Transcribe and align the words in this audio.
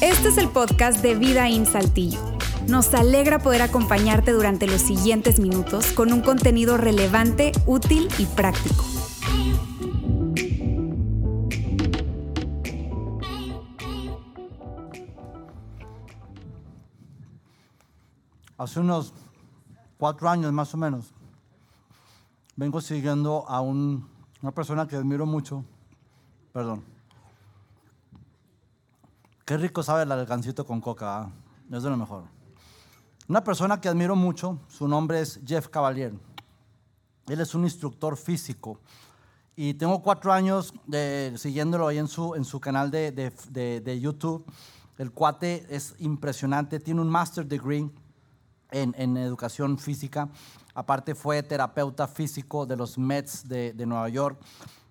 Este 0.00 0.28
es 0.28 0.38
el 0.38 0.48
podcast 0.48 1.02
de 1.02 1.14
Vida 1.14 1.48
en 1.48 1.66
Saltillo. 1.66 2.18
Nos 2.68 2.92
alegra 2.94 3.38
poder 3.38 3.62
acompañarte 3.62 4.32
durante 4.32 4.66
los 4.66 4.80
siguientes 4.80 5.38
minutos 5.38 5.92
con 5.92 6.12
un 6.12 6.20
contenido 6.20 6.76
relevante, 6.76 7.52
útil 7.66 8.08
y 8.18 8.26
práctico. 8.26 8.84
Hace 18.58 18.80
unos 18.80 19.12
cuatro 19.98 20.28
años 20.28 20.52
más 20.52 20.72
o 20.74 20.76
menos, 20.76 21.12
vengo 22.56 22.80
siguiendo 22.80 23.44
a 23.48 23.60
un- 23.60 24.08
una 24.42 24.52
persona 24.52 24.86
que 24.86 24.96
admiro 24.96 25.26
mucho. 25.26 25.64
Perdón. 26.52 26.84
Qué 29.44 29.56
rico 29.56 29.82
sabe 29.82 30.02
el 30.02 30.12
alcancito 30.12 30.66
con 30.66 30.80
coca, 30.80 31.18
¿ah? 31.20 31.30
es 31.70 31.82
de 31.82 31.90
lo 31.90 31.96
mejor. 31.96 32.24
Una 33.28 33.42
persona 33.44 33.80
que 33.80 33.88
admiro 33.88 34.16
mucho, 34.16 34.58
su 34.68 34.88
nombre 34.88 35.20
es 35.20 35.40
Jeff 35.46 35.68
Cavalier. 35.68 36.12
Él 37.28 37.40
es 37.40 37.54
un 37.54 37.64
instructor 37.64 38.16
físico 38.16 38.78
y 39.56 39.74
tengo 39.74 40.00
cuatro 40.02 40.32
años 40.32 40.72
de- 40.86 41.34
siguiéndolo 41.36 41.88
ahí 41.88 41.98
en 41.98 42.08
su, 42.08 42.34
en 42.34 42.44
su 42.44 42.60
canal 42.60 42.90
de- 42.90 43.10
de- 43.50 43.80
de 43.80 44.00
YouTube. 44.00 44.44
El 44.98 45.10
cuate 45.12 45.66
es 45.68 45.94
impresionante, 45.98 46.78
tiene 46.80 47.00
un 47.00 47.08
master 47.08 47.46
degree 47.46 47.90
en, 48.82 48.94
en 48.98 49.16
educación 49.16 49.78
física. 49.78 50.28
Aparte 50.74 51.14
fue 51.14 51.42
terapeuta 51.42 52.06
físico 52.06 52.66
de 52.66 52.76
los 52.76 52.98
Mets 52.98 53.48
de, 53.48 53.72
de 53.72 53.86
Nueva 53.86 54.08
York. 54.08 54.38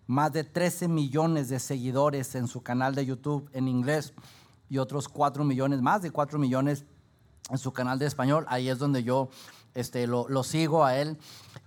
Más 0.07 0.33
de 0.33 0.43
13 0.43 0.87
millones 0.87 1.49
de 1.49 1.59
seguidores 1.59 2.35
en 2.35 2.47
su 2.47 2.61
canal 2.61 2.95
de 2.95 3.05
YouTube 3.05 3.49
en 3.53 3.67
inglés 3.67 4.13
y 4.69 4.77
otros 4.77 5.07
4 5.07 5.43
millones, 5.43 5.81
más 5.81 6.01
de 6.01 6.11
4 6.11 6.39
millones 6.39 6.85
en 7.49 7.57
su 7.57 7.71
canal 7.71 7.99
de 7.99 8.07
español. 8.07 8.45
Ahí 8.47 8.69
es 8.69 8.79
donde 8.79 9.03
yo 9.03 9.29
este, 9.73 10.07
lo, 10.07 10.27
lo 10.29 10.43
sigo 10.43 10.83
a 10.83 10.97
él. 10.97 11.17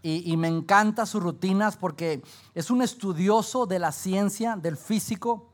Y, 0.03 0.31
y 0.31 0.37
me 0.37 0.49
encanta 0.49 1.07
sus 1.07 1.23
rutinas 1.23 1.77
porque 1.77 2.23
es 2.55 2.71
un 2.71 2.83
estudioso 2.83 3.67
de 3.67 3.79
la 3.79 3.93
ciencia, 3.93 4.57
del 4.57 4.77
físico. 4.77 5.53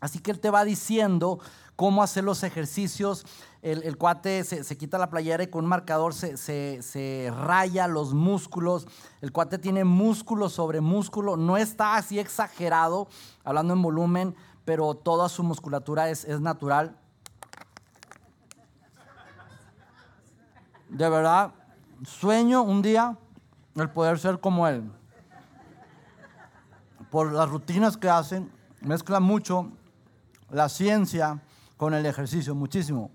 Así 0.00 0.18
que 0.20 0.30
él 0.30 0.40
te 0.40 0.50
va 0.50 0.64
diciendo 0.64 1.40
cómo 1.76 2.02
hacer 2.02 2.24
los 2.24 2.42
ejercicios. 2.42 3.24
El, 3.62 3.96
cuate 3.98 4.44
se, 4.44 4.64
se 4.64 4.76
quita 4.78 4.96
la 4.98 5.10
playera 5.10 5.42
y 5.42 5.48
con 5.48 5.64
un 5.64 5.68
marcador 5.70 6.14
se, 6.14 6.36
se- 6.36 6.80
se 6.82 7.32
raya 7.44 7.86
los 7.88 8.14
músculos. 8.14 8.86
El 9.20 9.32
cuate 9.32 9.58
tiene 9.58 9.84
músculo 9.84 10.48
sobre 10.48 10.80
músculo. 10.80 11.36
No 11.36 11.56
está 11.56 11.96
así 11.96 12.18
exagerado, 12.18 13.08
hablando 13.44 13.74
en 13.74 13.82
volumen, 13.82 14.36
pero 14.64 14.94
toda 14.94 15.28
su 15.28 15.42
musculatura 15.42 16.10
es, 16.10 16.24
es 16.24 16.40
natural. 16.40 16.96
De 20.88 21.08
verdad, 21.08 21.52
sueño 22.04 22.62
un 22.62 22.82
día 22.82 23.16
el 23.74 23.90
poder 23.90 24.18
ser 24.18 24.38
como 24.40 24.66
él. 24.68 24.90
Por 27.10 27.32
las 27.32 27.48
rutinas 27.48 27.96
que 27.96 28.08
hacen, 28.08 28.50
mezcla 28.80 29.20
mucho 29.20 29.70
la 30.50 30.68
ciencia 30.68 31.40
con 31.76 31.94
el 31.94 32.06
ejercicio, 32.06 32.54
muchísimo. 32.54 33.10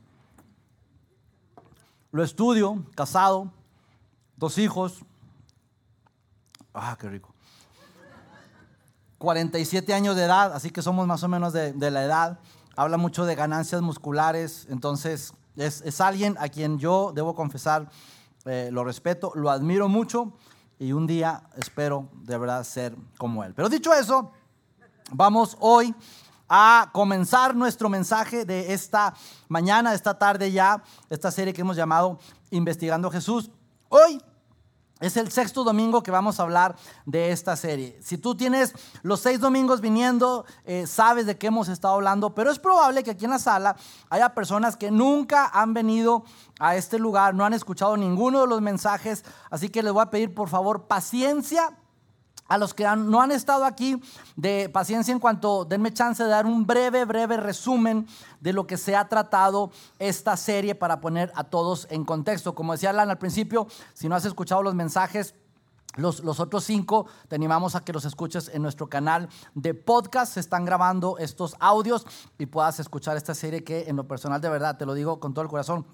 Lo 2.11 2.23
estudio, 2.23 2.85
casado, 2.95 3.51
dos 4.35 4.57
hijos. 4.57 5.03
Ah, 6.73 6.97
qué 6.99 7.09
rico. 7.09 7.33
47 9.17 9.93
años 9.93 10.15
de 10.15 10.23
edad, 10.23 10.53
así 10.53 10.71
que 10.71 10.81
somos 10.81 11.05
más 11.05 11.23
o 11.23 11.27
menos 11.27 11.53
de, 11.53 11.73
de 11.73 11.91
la 11.91 12.03
edad. 12.03 12.39
Habla 12.75 12.97
mucho 12.97 13.25
de 13.25 13.35
ganancias 13.35 13.81
musculares, 13.81 14.67
entonces 14.69 15.33
es, 15.55 15.81
es 15.81 16.01
alguien 16.01 16.35
a 16.39 16.49
quien 16.49 16.79
yo 16.79 17.11
debo 17.13 17.35
confesar, 17.35 17.89
eh, 18.45 18.69
lo 18.71 18.83
respeto, 18.83 19.31
lo 19.35 19.51
admiro 19.51 19.87
mucho 19.89 20.33
y 20.79 20.93
un 20.93 21.05
día 21.05 21.43
espero 21.55 22.09
de 22.13 22.37
verdad 22.37 22.63
ser 22.63 22.95
como 23.17 23.43
él. 23.43 23.53
Pero 23.53 23.69
dicho 23.69 23.93
eso, 23.93 24.31
Vamos 25.13 25.57
hoy 25.59 25.93
a 26.53 26.89
comenzar 26.91 27.55
nuestro 27.55 27.87
mensaje 27.87 28.43
de 28.43 28.73
esta 28.73 29.13
mañana, 29.47 29.93
esta 29.93 30.19
tarde 30.19 30.51
ya, 30.51 30.83
esta 31.09 31.31
serie 31.31 31.53
que 31.53 31.61
hemos 31.61 31.77
llamado 31.77 32.19
Investigando 32.49 33.07
a 33.07 33.11
Jesús. 33.11 33.49
Hoy 33.87 34.21
es 34.99 35.15
el 35.15 35.31
sexto 35.31 35.63
domingo 35.63 36.03
que 36.03 36.11
vamos 36.11 36.41
a 36.41 36.43
hablar 36.43 36.75
de 37.05 37.31
esta 37.31 37.55
serie. 37.55 37.97
Si 38.03 38.17
tú 38.17 38.35
tienes 38.35 38.73
los 39.01 39.21
seis 39.21 39.39
domingos 39.39 39.79
viniendo, 39.79 40.45
eh, 40.65 40.87
sabes 40.87 41.25
de 41.25 41.37
qué 41.37 41.47
hemos 41.47 41.69
estado 41.69 41.93
hablando, 41.93 42.35
pero 42.35 42.51
es 42.51 42.59
probable 42.59 43.01
que 43.05 43.11
aquí 43.11 43.23
en 43.23 43.31
la 43.31 43.39
sala 43.39 43.77
haya 44.09 44.33
personas 44.33 44.75
que 44.75 44.91
nunca 44.91 45.49
han 45.53 45.73
venido 45.73 46.25
a 46.59 46.75
este 46.75 46.99
lugar, 46.99 47.33
no 47.33 47.45
han 47.45 47.53
escuchado 47.53 47.95
ninguno 47.95 48.41
de 48.41 48.47
los 48.47 48.61
mensajes, 48.61 49.23
así 49.49 49.69
que 49.69 49.83
les 49.83 49.93
voy 49.93 50.01
a 50.03 50.11
pedir 50.11 50.33
por 50.33 50.49
favor 50.49 50.83
paciencia 50.87 51.77
a 52.51 52.57
los 52.57 52.73
que 52.73 52.83
no 52.97 53.21
han 53.21 53.31
estado 53.31 53.63
aquí, 53.63 54.01
de 54.35 54.67
paciencia 54.67 55.13
en 55.13 55.19
cuanto, 55.19 55.63
denme 55.63 55.93
chance 55.93 56.21
de 56.21 56.27
dar 56.27 56.45
un 56.45 56.67
breve, 56.67 57.05
breve 57.05 57.37
resumen 57.37 58.05
de 58.41 58.51
lo 58.51 58.67
que 58.67 58.75
se 58.75 58.93
ha 58.93 59.07
tratado 59.07 59.71
esta 59.99 60.35
serie 60.35 60.75
para 60.75 60.99
poner 60.99 61.31
a 61.35 61.45
todos 61.45 61.87
en 61.89 62.03
contexto. 62.03 62.53
Como 62.53 62.73
decía 62.73 62.89
Alan 62.89 63.09
al 63.09 63.17
principio, 63.17 63.67
si 63.93 64.09
no 64.09 64.15
has 64.15 64.25
escuchado 64.25 64.63
los 64.63 64.75
mensajes, 64.75 65.33
los, 65.95 66.25
los 66.25 66.41
otros 66.41 66.65
cinco, 66.65 67.05
te 67.29 67.35
animamos 67.35 67.75
a 67.75 67.85
que 67.85 67.93
los 67.93 68.03
escuches 68.03 68.51
en 68.53 68.63
nuestro 68.63 68.89
canal 68.89 69.29
de 69.55 69.73
podcast. 69.73 70.33
Se 70.33 70.41
están 70.41 70.65
grabando 70.65 71.17
estos 71.19 71.55
audios 71.61 72.05
y 72.37 72.47
puedas 72.47 72.81
escuchar 72.81 73.15
esta 73.15 73.33
serie 73.33 73.63
que 73.63 73.85
en 73.87 73.95
lo 73.95 74.09
personal 74.09 74.41
de 74.41 74.49
verdad, 74.49 74.77
te 74.77 74.85
lo 74.85 74.93
digo 74.93 75.21
con 75.21 75.33
todo 75.33 75.43
el 75.43 75.49
corazón, 75.49 75.85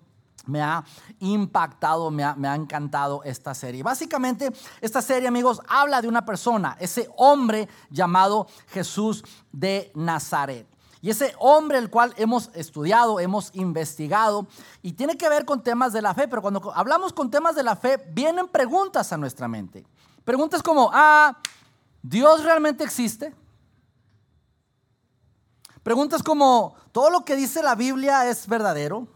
me 0.48 0.62
ha 0.62 0.84
impactado, 1.20 2.10
me 2.12 2.24
ha, 2.24 2.36
me 2.36 2.48
ha 2.48 2.56
encantado 2.56 3.22
esta 3.24 3.54
serie. 3.54 3.84
Básicamente, 3.84 4.52
esta 4.82 5.02
serie, 5.02 5.28
amigos, 5.28 5.62
habla 5.68 6.02
de 6.02 6.08
una 6.08 6.26
persona, 6.26 6.76
ese 6.80 7.10
hombre 7.16 7.68
llamado 7.90 8.48
Jesús 8.68 9.24
de 9.52 9.92
Nazaret. 9.96 10.68
Y 11.02 11.12
ese 11.12 11.34
hombre 11.40 11.78
el 11.78 11.90
cual 11.90 12.14
hemos 12.18 12.50
estudiado, 12.54 13.20
hemos 13.20 13.52
investigado 13.54 14.48
y 14.82 14.94
tiene 14.94 15.16
que 15.16 15.30
ver 15.30 15.46
con 15.46 15.62
temas 15.62 15.94
de 15.94 16.02
la 16.02 16.14
fe, 16.14 16.28
pero 16.28 16.42
cuando 16.42 16.72
hablamos 16.74 17.14
con 17.14 17.30
temas 17.30 17.56
de 17.56 17.64
la 17.64 17.76
fe, 17.76 18.04
vienen 18.12 18.48
preguntas 18.48 19.14
a 19.14 19.18
nuestra 19.18 19.48
mente. 19.48 19.86
Preguntas 20.26 20.64
como, 20.64 20.90
ah, 20.92 21.38
¿Dios 22.02 22.44
realmente 22.44 22.84
existe? 22.84 23.34
Preguntas 25.84 26.24
como, 26.24 26.76
¿todo 26.92 27.10
lo 27.10 27.24
que 27.24 27.36
dice 27.36 27.62
la 27.62 27.76
Biblia 27.76 28.30
es 28.30 28.48
verdadero? 28.48 29.08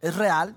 ¿Es 0.00 0.16
real? 0.16 0.56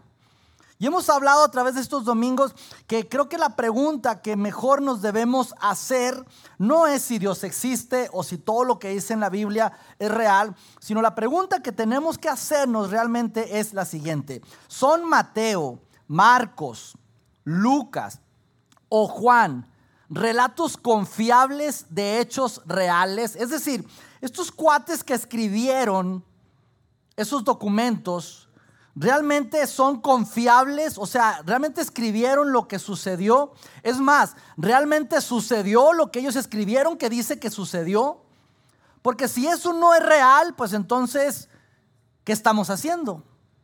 Y 0.81 0.85
hemos 0.85 1.09
hablado 1.09 1.44
a 1.44 1.51
través 1.51 1.75
de 1.75 1.81
estos 1.81 2.06
domingos 2.06 2.56
que 2.88 3.09
creo 3.09 3.28
que 3.28 3.38
la 3.38 3.57
pregunta 3.57 4.22
que 4.22 4.38
mejor 4.38 4.81
nos 4.81 5.01
debemos 5.01 5.53
hacer 5.59 6.25
no 6.57 6.88
es 6.88 7.01
si 7.01 7.19
Dios 7.19 7.44
existe 7.44 8.09
o 8.13 8.23
si 8.23 8.38
todo 8.38 8.63
lo 8.63 8.79
que 8.79 8.91
dice 8.91 9.12
en 9.12 9.19
la 9.19 9.29
Biblia 9.29 9.73
es 10.00 10.09
real, 10.09 10.56
sino 10.79 11.01
la 11.01 11.16
pregunta 11.16 11.62
que 11.62 11.73
tenemos 11.73 12.18
que 12.18 12.29
hacernos 12.29 12.91
realmente 12.91 13.59
es 13.59 13.73
la 13.73 13.84
siguiente. 13.84 14.41
¿Son 14.69 15.03
Mateo, 15.03 15.81
Marcos, 16.07 16.97
Lucas 17.44 18.22
o 18.88 19.06
Juan 19.06 19.69
relatos 20.09 20.78
confiables 20.78 21.88
de 21.89 22.22
hechos 22.22 22.62
reales? 22.66 23.35
Es 23.35 23.50
decir, 23.50 23.85
estos 24.22 24.50
cuates 24.50 25.03
que 25.03 25.13
escribieron 25.13 26.23
esos 27.18 27.44
documentos 27.44 28.48
realmente 28.99 29.65
son 29.65 30.01
confiables, 30.01 30.97
o 30.97 31.05
sea, 31.05 31.41
realmente 31.45 31.79
escribieron 31.79 32.51
lo 32.51 32.67
que 32.67 32.79
sucedió. 32.79 33.53
Es 33.81 33.97
más, 33.97 34.35
realmente 34.57 35.21
sucedió 35.21 35.93
lo 35.93 36.11
que 36.11 36.19
ellos 36.19 36.35
escribieron 36.35 36.97
que 36.97 37.09
dice 37.09 37.39
que 37.39 37.49
sucedió. 37.49 38.21
Porque 39.01 39.29
si 39.29 39.47
eso 39.47 39.71
no 39.71 39.95
es 39.95 40.06
real, 40.06 40.53
pues 40.53 40.74
entonces, 40.74 41.47
¿qué 42.25 42.33
estamos 42.33 42.69
haciendo? 42.69 43.24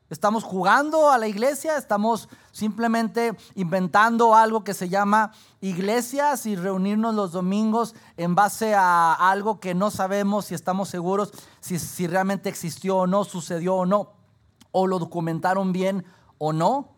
¿Estamos 0.10 0.46
jugando 0.46 1.10
a 1.10 1.18
la 1.18 1.28
iglesia? 1.28 1.76
¿Estamos 1.76 2.30
simplemente 2.54 3.36
inventando 3.56 4.36
algo 4.36 4.64
que 4.64 4.74
se 4.74 4.88
llama 4.88 5.34
iglesias 5.60 6.46
y 6.46 6.56
reunirnos 6.56 7.14
los 7.14 7.34
domingos 7.34 7.94
en 8.16 8.36
base 8.36 8.74
a 8.74 9.14
algo 9.14 9.60
que 9.60 9.76
no 9.76 9.92
sabemos 9.92 10.46
si 10.46 10.56
estamos 10.56 10.88
seguros 10.88 11.34
si, 11.60 11.78
si 11.78 12.08
realmente 12.08 12.48
existió 12.48 13.00
o 13.00 13.08
no, 13.08 13.26
sucedió 13.26 13.76
o 13.76 13.86
no? 13.86 14.15
O 14.78 14.88
lo 14.88 15.00
documentaron 15.00 15.72
bien 15.72 16.04
o 16.38 16.52
no. 16.52 16.90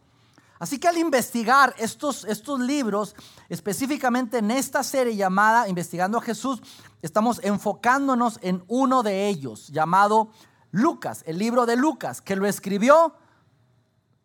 Así 0.58 0.80
que 0.80 0.88
al 0.88 0.98
investigar 0.98 1.76
estos, 1.78 2.26
estos 2.26 2.60
libros, 2.60 3.16
específicamente 3.50 4.40
en 4.40 4.50
esta 4.50 4.82
serie 4.82 5.16
llamada 5.16 5.70
Investigando 5.70 6.18
a 6.18 6.22
Jesús, 6.22 6.60
estamos 7.04 7.40
enfocándonos 7.44 8.40
en 8.42 8.64
uno 8.68 9.04
de 9.04 9.28
ellos, 9.28 9.68
llamado 9.68 10.32
Lucas, 10.72 11.24
el 11.28 11.38
libro 11.38 11.68
de 11.68 11.76
Lucas, 11.76 12.20
que 12.20 12.36
lo 12.36 12.48
escribió 12.48 13.14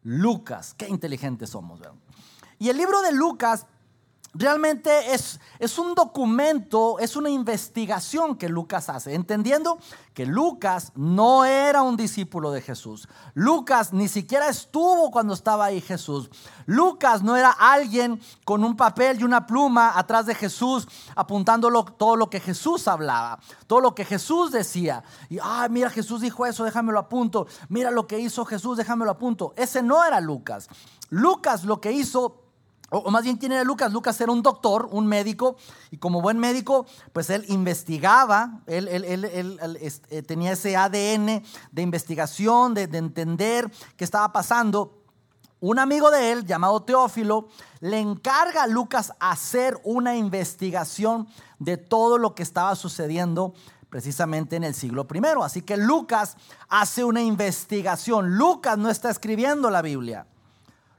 Lucas. 0.02 0.72
Qué 0.72 0.88
inteligentes 0.88 1.50
somos. 1.50 1.82
Y 2.58 2.70
el 2.70 2.78
libro 2.78 3.02
de 3.02 3.12
Lucas 3.12 3.66
realmente 4.34 5.14
es, 5.14 5.40
es 5.58 5.78
un 5.78 5.94
documento, 5.94 6.98
es 6.98 7.16
una 7.16 7.30
investigación 7.30 8.36
que 8.36 8.48
Lucas 8.48 8.88
hace, 8.88 9.14
entendiendo 9.14 9.78
que 10.14 10.26
Lucas 10.26 10.92
no 10.94 11.44
era 11.44 11.82
un 11.82 11.96
discípulo 11.96 12.50
de 12.50 12.60
Jesús. 12.60 13.08
Lucas 13.34 13.92
ni 13.92 14.08
siquiera 14.08 14.48
estuvo 14.48 15.10
cuando 15.10 15.34
estaba 15.34 15.66
ahí 15.66 15.80
Jesús. 15.80 16.30
Lucas 16.66 17.22
no 17.22 17.36
era 17.36 17.50
alguien 17.50 18.20
con 18.44 18.64
un 18.64 18.76
papel 18.76 19.20
y 19.20 19.24
una 19.24 19.46
pluma 19.46 19.98
atrás 19.98 20.26
de 20.26 20.34
Jesús 20.34 20.86
apuntándolo 21.14 21.84
todo 21.84 22.16
lo 22.16 22.30
que 22.30 22.40
Jesús 22.40 22.88
hablaba, 22.88 23.38
todo 23.66 23.80
lo 23.80 23.94
que 23.94 24.04
Jesús 24.04 24.52
decía. 24.52 25.02
Y, 25.28 25.38
ah, 25.42 25.66
mira, 25.70 25.90
Jesús 25.90 26.20
dijo 26.20 26.46
eso, 26.46 26.64
déjamelo 26.64 26.98
apunto. 26.98 27.46
Mira 27.68 27.90
lo 27.90 28.06
que 28.06 28.18
hizo 28.18 28.44
Jesús, 28.44 28.76
déjamelo 28.76 29.10
apunto. 29.10 29.54
Ese 29.56 29.82
no 29.82 30.04
era 30.04 30.20
Lucas. 30.20 30.68
Lucas 31.10 31.64
lo 31.64 31.80
que 31.80 31.92
hizo 31.92 32.41
o, 32.92 33.10
más 33.10 33.24
bien, 33.24 33.38
¿quién 33.38 33.52
era 33.52 33.64
Lucas? 33.64 33.90
Lucas 33.90 34.20
era 34.20 34.30
un 34.30 34.42
doctor, 34.42 34.88
un 34.92 35.06
médico, 35.06 35.56
y 35.90 35.96
como 35.96 36.20
buen 36.20 36.38
médico, 36.38 36.84
pues 37.12 37.30
él 37.30 37.44
investigaba, 37.48 38.60
él, 38.66 38.86
eh, 38.90 40.22
tenía 40.22 40.52
ese 40.52 40.76
ADN 40.76 41.42
de 41.70 41.82
investigación, 41.82 42.74
de, 42.74 42.86
de 42.86 42.98
entender 42.98 43.72
qué 43.96 44.04
estaba 44.04 44.30
pasando. 44.32 44.98
Un 45.60 45.78
amigo 45.78 46.10
de 46.10 46.32
él, 46.32 46.44
llamado 46.44 46.82
Teófilo, 46.82 47.48
le 47.80 47.98
encarga 47.98 48.64
a 48.64 48.66
Lucas 48.66 49.12
hacer 49.20 49.80
una 49.84 50.16
investigación 50.16 51.28
de 51.58 51.78
todo 51.78 52.18
lo 52.18 52.34
que 52.34 52.42
estaba 52.42 52.74
sucediendo 52.76 53.54
precisamente 53.88 54.56
en 54.56 54.64
el 54.64 54.74
siglo 54.74 55.06
primero. 55.06 55.44
Así 55.44 55.62
que 55.62 55.76
Lucas 55.76 56.36
hace 56.68 57.04
una 57.04 57.22
investigación. 57.22 58.36
Lucas 58.36 58.76
no 58.76 58.90
está 58.90 59.08
escribiendo 59.08 59.70
la 59.70 59.82
Biblia. 59.82 60.26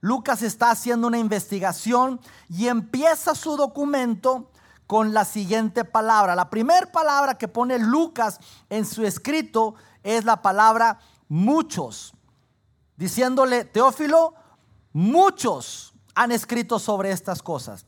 Lucas 0.04 0.42
está 0.42 0.70
haciendo 0.70 1.08
una 1.08 1.18
investigación 1.18 2.20
y 2.50 2.68
empieza 2.68 3.36
su 3.36 3.56
documento 3.56 4.52
con 4.86 5.14
la 5.14 5.24
siguiente 5.24 5.86
palabra. 5.86 6.36
La 6.36 6.50
primera 6.50 6.92
palabra 6.92 7.38
que 7.38 7.48
pone 7.48 7.80
Lucas 7.80 8.38
en 8.70 8.86
su 8.86 9.06
escrito 9.06 9.76
es 10.04 10.26
la 10.26 10.42
palabra 10.42 11.00
muchos, 11.30 12.14
diciéndole, 12.98 13.64
Teófilo, 13.64 14.34
muchos 14.92 15.94
han 16.16 16.34
escrito 16.34 16.80
sobre 16.80 17.12
estas 17.12 17.42
cosas. 17.42 17.86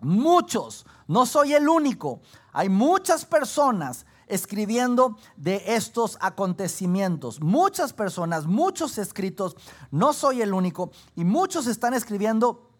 Muchos, 0.00 0.84
no 1.06 1.26
soy 1.26 1.54
el 1.54 1.68
único. 1.68 2.22
Hay 2.52 2.70
muchas 2.70 3.24
personas 3.24 4.04
escribiendo 4.26 5.16
de 5.36 5.62
estos 5.74 6.18
acontecimientos. 6.20 7.40
Muchas 7.40 7.92
personas, 7.92 8.46
muchos 8.46 8.98
escritos, 8.98 9.56
no 9.90 10.12
soy 10.12 10.42
el 10.42 10.52
único, 10.54 10.90
y 11.14 11.24
muchos 11.24 11.66
están 11.66 11.94
escribiendo 11.94 12.71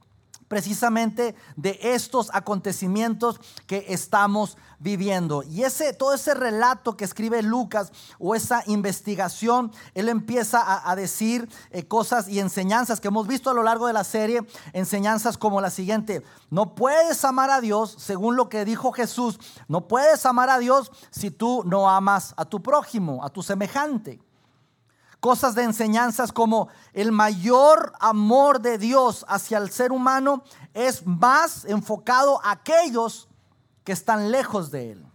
precisamente 0.52 1.34
de 1.56 1.78
estos 1.80 2.28
acontecimientos 2.34 3.40
que 3.66 3.86
estamos 3.88 4.58
viviendo. 4.80 5.42
Y 5.44 5.62
ese, 5.62 5.94
todo 5.94 6.12
ese 6.12 6.34
relato 6.34 6.94
que 6.94 7.06
escribe 7.06 7.42
Lucas 7.42 7.90
o 8.18 8.34
esa 8.34 8.62
investigación, 8.66 9.72
él 9.94 10.10
empieza 10.10 10.86
a, 10.86 10.94
decir 10.94 11.48
eh, 11.70 11.84
cosas 11.84 12.28
y 12.28 12.38
enseñanzas 12.38 13.00
que 13.00 13.08
hemos 13.08 13.26
visto 13.26 13.48
a 13.48 13.54
lo 13.54 13.62
largo 13.62 13.86
de 13.86 13.94
la 13.94 14.04
serie, 14.04 14.46
enseñanzas 14.74 15.38
como 15.38 15.62
la 15.62 15.70
siguiente, 15.70 16.22
no 16.50 16.74
puedes 16.74 17.24
amar 17.24 17.48
a 17.48 17.62
Dios 17.62 17.94
según 17.96 18.36
lo 18.36 18.50
que 18.50 18.66
dijo 18.66 18.92
Jesús, 18.92 19.38
no 19.68 19.88
puedes 19.88 20.26
amar 20.26 20.50
a 20.50 20.58
Dios 20.58 20.92
si 21.10 21.30
tú 21.30 21.62
no 21.64 21.88
amas 21.88 22.34
a 22.36 22.44
tu 22.44 22.62
prójimo, 22.62 23.24
a 23.24 23.30
tu 23.30 23.42
semejante 23.42 24.20
cosas 25.22 25.54
de 25.54 25.62
enseñanzas 25.62 26.32
como 26.32 26.66
el 26.92 27.12
mayor 27.12 27.92
amor 28.00 28.60
de 28.60 28.76
Dios 28.76 29.24
hacia 29.28 29.58
el 29.58 29.70
ser 29.70 29.92
humano 29.92 30.42
es 30.74 31.06
más 31.06 31.64
enfocado 31.64 32.44
a 32.44 32.50
aquellos 32.50 33.28
que 33.84 33.92
están 33.92 34.32
lejos 34.32 34.72
de 34.72 34.90
Él. 34.90 35.06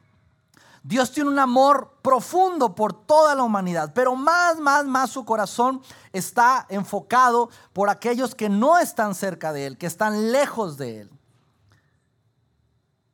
Dios 0.81 1.11
tiene 1.11 1.29
un 1.29 1.39
amor 1.39 1.97
profundo 2.01 2.73
por 2.73 2.93
toda 2.93 3.35
la 3.35 3.43
humanidad, 3.43 3.91
pero 3.93 4.15
más, 4.15 4.57
más, 4.59 4.85
más 4.85 5.09
su 5.09 5.25
corazón 5.25 5.81
está 6.13 6.65
enfocado 6.69 7.49
por 7.73 7.89
aquellos 7.89 8.33
que 8.33 8.47
no 8.47 8.79
están 8.79 9.13
cerca 9.13 9.51
de 9.51 9.67
Él, 9.67 9.77
que 9.77 9.87
están 9.87 10.31
lejos 10.31 10.77
de 10.77 11.01
Él. 11.01 11.11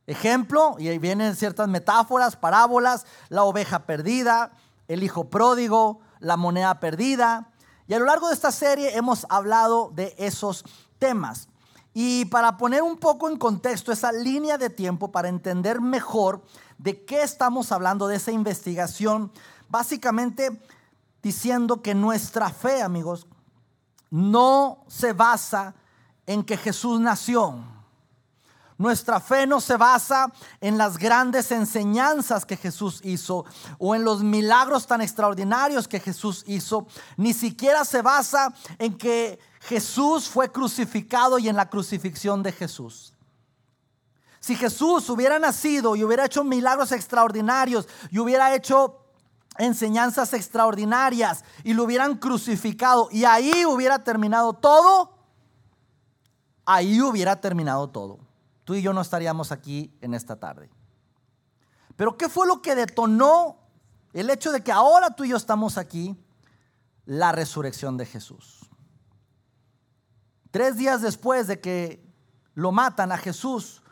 Ejemplo, 0.06 0.76
y 0.78 0.86
ahí 0.86 0.98
vienen 0.98 1.34
ciertas 1.34 1.66
metáforas, 1.66 2.36
parábolas, 2.36 3.04
la 3.30 3.42
oveja 3.42 3.80
perdida, 3.80 4.52
el 4.86 5.02
hijo 5.02 5.28
pródigo, 5.28 5.98
la 6.24 6.36
moneda 6.36 6.80
perdida. 6.80 7.52
Y 7.86 7.94
a 7.94 7.98
lo 7.98 8.06
largo 8.06 8.28
de 8.28 8.34
esta 8.34 8.50
serie 8.50 8.96
hemos 8.96 9.26
hablado 9.28 9.90
de 9.94 10.14
esos 10.18 10.64
temas. 10.98 11.48
Y 11.92 12.24
para 12.24 12.56
poner 12.56 12.82
un 12.82 12.96
poco 12.96 13.28
en 13.28 13.36
contexto 13.36 13.92
esa 13.92 14.10
línea 14.10 14.58
de 14.58 14.70
tiempo, 14.70 15.12
para 15.12 15.28
entender 15.28 15.80
mejor 15.80 16.42
de 16.78 17.04
qué 17.04 17.22
estamos 17.22 17.70
hablando, 17.70 18.08
de 18.08 18.16
esa 18.16 18.32
investigación, 18.32 19.30
básicamente 19.68 20.60
diciendo 21.22 21.82
que 21.82 21.94
nuestra 21.94 22.50
fe, 22.50 22.82
amigos, 22.82 23.26
no 24.10 24.84
se 24.88 25.12
basa 25.12 25.74
en 26.26 26.42
que 26.42 26.56
Jesús 26.56 27.00
nació 27.00 27.73
nuestra 28.76 29.20
fe 29.20 29.46
no 29.46 29.60
se 29.60 29.76
basa 29.76 30.32
en 30.60 30.76
las 30.78 30.98
grandes 30.98 31.52
enseñanzas 31.52 32.44
que 32.44 32.56
Jesús 32.56 33.00
hizo 33.04 33.44
o 33.78 33.94
en 33.94 34.02
los 34.02 34.22
milagros 34.24 34.86
tan 34.86 35.00
extraordinarios 35.00 35.86
que 35.86 36.00
Jesús 36.00 36.42
hizo. 36.48 36.86
Ni 37.16 37.32
siquiera 37.32 37.84
se 37.84 38.02
basa 38.02 38.52
en 38.78 38.98
que 38.98 39.38
Jesús 39.60 40.28
fue 40.28 40.50
crucificado 40.50 41.38
y 41.38 41.48
en 41.48 41.56
la 41.56 41.70
crucifixión 41.70 42.42
de 42.42 42.50
Jesús. 42.50 43.14
Si 44.40 44.56
Jesús 44.56 45.08
hubiera 45.08 45.38
nacido 45.38 45.94
y 45.94 46.02
hubiera 46.02 46.26
hecho 46.26 46.42
milagros 46.42 46.90
extraordinarios 46.90 47.88
y 48.10 48.18
hubiera 48.18 48.54
hecho 48.54 49.00
enseñanzas 49.56 50.34
extraordinarias 50.34 51.44
y 51.62 51.74
lo 51.74 51.84
hubieran 51.84 52.16
crucificado 52.16 53.08
y 53.12 53.24
ahí 53.24 53.64
hubiera 53.64 54.00
terminado 54.00 54.52
todo, 54.52 55.16
ahí 56.66 57.00
hubiera 57.00 57.40
terminado 57.40 57.88
todo 57.88 58.23
tú 58.64 58.74
y 58.74 58.82
yo 58.82 58.92
no 58.92 59.00
estaríamos 59.00 59.52
aquí 59.52 59.96
en 60.00 60.14
esta 60.14 60.36
tarde. 60.36 60.70
Pero 61.96 62.16
¿qué 62.16 62.28
fue 62.28 62.46
lo 62.46 62.60
que 62.60 62.74
detonó 62.74 63.58
el 64.12 64.30
hecho 64.30 64.52
de 64.52 64.62
que 64.62 64.72
ahora 64.72 65.10
tú 65.10 65.24
y 65.24 65.30
yo 65.30 65.36
estamos 65.36 65.78
aquí? 65.78 66.16
La 67.04 67.32
resurrección 67.32 67.96
de 67.96 68.06
Jesús. 68.06 68.70
Tres 70.50 70.76
días 70.76 71.02
después 71.02 71.46
de 71.46 71.60
que 71.60 72.04
lo 72.54 72.72
matan 72.72 73.12
a 73.12 73.18
Jesús, 73.18 73.82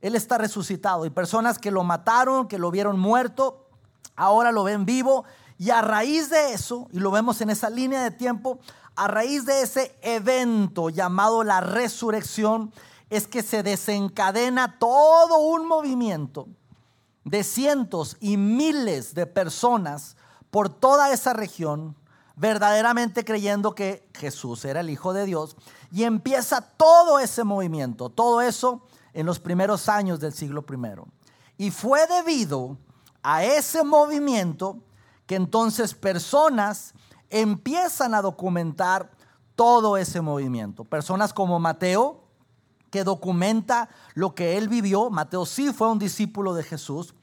Él 0.00 0.14
está 0.14 0.38
resucitado. 0.38 1.04
Y 1.04 1.10
personas 1.10 1.58
que 1.58 1.70
lo 1.70 1.84
mataron, 1.84 2.48
que 2.48 2.58
lo 2.58 2.70
vieron 2.70 2.98
muerto, 2.98 3.68
ahora 4.16 4.52
lo 4.52 4.64
ven 4.64 4.86
vivo. 4.86 5.24
Y 5.58 5.70
a 5.70 5.82
raíz 5.82 6.30
de 6.30 6.54
eso, 6.54 6.88
y 6.92 7.00
lo 7.00 7.10
vemos 7.10 7.40
en 7.40 7.50
esa 7.50 7.68
línea 7.68 8.02
de 8.02 8.10
tiempo, 8.10 8.60
a 8.96 9.08
raíz 9.08 9.44
de 9.44 9.62
ese 9.62 9.94
evento 10.02 10.90
llamado 10.90 11.44
la 11.44 11.60
resurrección, 11.60 12.72
es 13.10 13.26
que 13.26 13.42
se 13.42 13.62
desencadena 13.62 14.78
todo 14.78 15.38
un 15.40 15.66
movimiento 15.66 16.48
de 17.24 17.44
cientos 17.44 18.16
y 18.20 18.36
miles 18.36 19.14
de 19.14 19.26
personas 19.26 20.16
por 20.50 20.68
toda 20.68 21.12
esa 21.12 21.32
región, 21.32 21.96
verdaderamente 22.36 23.24
creyendo 23.24 23.74
que 23.74 24.08
Jesús 24.14 24.64
era 24.64 24.80
el 24.80 24.90
Hijo 24.90 25.12
de 25.12 25.26
Dios, 25.26 25.56
y 25.92 26.04
empieza 26.04 26.60
todo 26.60 27.18
ese 27.18 27.44
movimiento, 27.44 28.08
todo 28.08 28.40
eso 28.40 28.82
en 29.12 29.26
los 29.26 29.40
primeros 29.40 29.88
años 29.88 30.20
del 30.20 30.32
siglo 30.32 30.64
I. 30.68 31.66
Y 31.66 31.70
fue 31.70 32.06
debido 32.06 32.78
a 33.22 33.44
ese 33.44 33.84
movimiento 33.84 34.78
que 35.26 35.34
entonces 35.34 35.94
personas 35.94 36.94
empiezan 37.28 38.14
a 38.14 38.22
documentar 38.22 39.10
todo 39.54 39.96
ese 39.96 40.20
movimiento. 40.20 40.84
Personas 40.84 41.32
como 41.32 41.58
Mateo, 41.58 42.19
que 42.90 43.04
documenta 43.04 43.88
lo 44.14 44.34
que 44.34 44.58
él 44.58 44.68
vivió. 44.68 45.10
Mateo 45.10 45.46
sí 45.46 45.72
fue 45.72 45.88
un 45.88 45.98
discípulo 45.98 46.54
de 46.54 46.62
Jesús. 46.62 47.14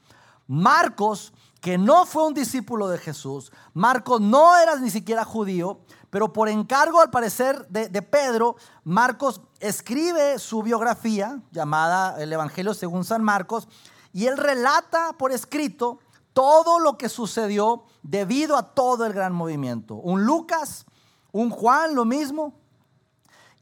Marcos, 0.47 1.33
que 1.62 1.77
no 1.77 2.05
fue 2.05 2.25
un 2.25 2.33
discípulo 2.33 2.88
de 2.88 2.97
Jesús. 2.97 3.51
Marcos 3.74 4.21
no 4.21 4.57
era 4.57 4.77
ni 4.77 4.89
siquiera 4.89 5.25
judío, 5.25 5.79
pero 6.09 6.31
por 6.31 6.47
encargo 6.50 7.01
al 7.01 7.09
parecer 7.09 7.67
de, 7.67 7.89
de 7.89 8.01
Pedro, 8.01 8.55
Marcos 8.83 9.41
escribe 9.59 10.39
su 10.39 10.63
biografía 10.63 11.41
llamada 11.51 12.21
el 12.21 12.31
Evangelio 12.31 12.74
según 12.74 13.03
San 13.03 13.24
Marcos 13.24 13.67
y 14.13 14.27
él 14.27 14.38
relata 14.38 15.13
por 15.13 15.31
escrito 15.31 16.00
todo 16.33 16.79
lo 16.79 16.97
que 16.97 17.09
sucedió 17.09 17.83
debido 18.03 18.57
a 18.57 18.74
todo 18.74 19.05
el 19.05 19.13
gran 19.13 19.33
movimiento. 19.33 19.95
Un 19.95 20.24
Lucas, 20.24 20.86
un 21.31 21.50
Juan, 21.50 21.95
lo 21.95 22.05
mismo, 22.05 22.53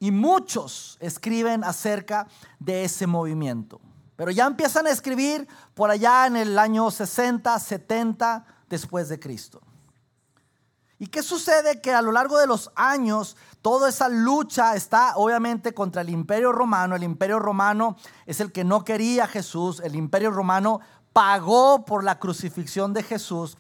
y 0.06 0.12
muchos 0.12 0.98
escriben 1.00 1.64
acerca 1.64 2.28
de 2.60 2.84
ese 2.84 3.08
movimiento. 3.08 3.82
Pero 4.16 4.30
ya 4.30 4.46
empiezan 4.46 4.86
a 4.86 4.92
escribir 4.92 5.48
por 5.74 5.90
allá 5.90 6.28
en 6.28 6.36
el 6.36 6.60
año 6.60 6.92
60, 6.92 7.60
70 7.60 8.46
después 8.70 9.10
de 9.10 9.20
Cristo. 9.20 9.64
¿Y 11.00 11.08
qué 11.08 11.24
sucede? 11.24 11.82
Que 11.82 11.92
a 11.92 12.04
lo 12.04 12.12
largo 12.12 12.38
de 12.38 12.46
los 12.46 12.70
años, 12.76 13.36
toda 13.64 13.90
esa 13.90 14.08
lucha 14.08 14.76
está 14.76 15.14
obviamente 15.16 15.74
contra 15.74 16.04
el 16.04 16.10
imperio 16.10 16.52
romano. 16.52 16.96
El 16.96 17.04
imperio 17.04 17.40
romano 17.40 17.98
es 18.28 18.40
el 18.40 18.52
que 18.52 18.64
no 18.64 18.84
quería 18.86 19.24
a 19.24 19.28
Jesús. 19.28 19.82
El 19.84 19.96
imperio 19.96 20.30
romano 20.30 20.82
pagó 21.14 21.84
por 21.84 22.04
la 22.04 22.20
crucifixión 22.20 22.94
de 22.94 23.02
Jesús. 23.02 23.58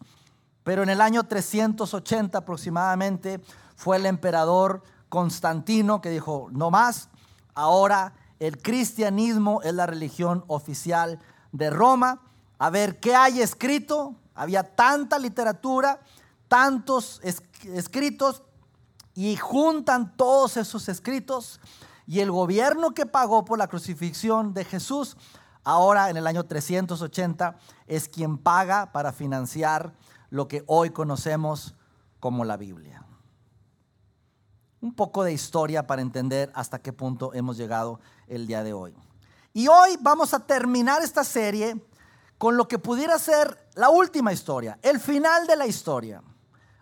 Pero 0.63 0.83
en 0.83 0.89
el 0.89 1.01
año 1.01 1.23
380 1.23 2.37
aproximadamente 2.37 3.41
fue 3.75 3.97
el 3.97 4.05
emperador 4.05 4.83
Constantino 5.15 6.01
que 6.01 6.09
dijo, 6.09 6.49
no 6.51 6.71
más, 6.71 7.07
ahora 7.53 8.13
el 8.39 8.61
cristianismo 8.61 9.61
es 9.61 9.73
la 9.73 9.85
religión 9.85 10.43
oficial 10.47 11.19
de 11.53 11.69
Roma. 11.69 12.21
A 12.59 12.69
ver, 12.69 12.99
¿qué 12.99 13.15
hay 13.15 13.39
escrito? 13.39 14.15
Había 14.35 14.75
tanta 14.75 15.17
literatura 15.17 16.01
tantos 16.47 17.21
escritos 17.23 18.43
y 19.13 19.37
juntan 19.37 20.15
todos 20.15 20.57
esos 20.57 20.89
escritos 20.89 21.59
y 22.07 22.19
el 22.19 22.31
gobierno 22.31 22.93
que 22.93 23.05
pagó 23.05 23.45
por 23.45 23.57
la 23.57 23.67
crucifixión 23.67 24.53
de 24.53 24.65
Jesús, 24.65 25.17
ahora 25.63 26.09
en 26.09 26.17
el 26.17 26.27
año 26.27 26.43
380, 26.43 27.57
es 27.87 28.09
quien 28.09 28.37
paga 28.37 28.91
para 28.91 29.11
financiar 29.11 29.93
lo 30.29 30.47
que 30.47 30.63
hoy 30.67 30.91
conocemos 30.91 31.73
como 32.19 32.45
la 32.45 32.57
Biblia. 32.57 33.04
Un 34.85 34.93
poco 34.93 35.23
de 35.23 35.33
historia 35.33 35.87
para 35.87 36.03
entender 36.03 36.51
hasta 36.53 36.77
qué 36.77 36.93
punto 36.93 37.33
hemos 37.33 37.57
llegado 37.57 37.99
el 38.27 38.45
día 38.45 38.63
de 38.63 38.71
hoy. 38.71 38.95
Y 39.51 39.67
hoy 39.67 39.97
vamos 39.99 40.35
a 40.35 40.45
terminar 40.45 41.01
esta 41.01 41.23
serie 41.23 41.83
con 42.37 42.55
lo 42.55 42.67
que 42.67 42.77
pudiera 42.77 43.17
ser 43.17 43.67
la 43.73 43.89
última 43.89 44.31
historia, 44.31 44.77
el 44.83 44.99
final 44.99 45.47
de 45.47 45.55
la 45.55 45.65
historia. 45.65 46.21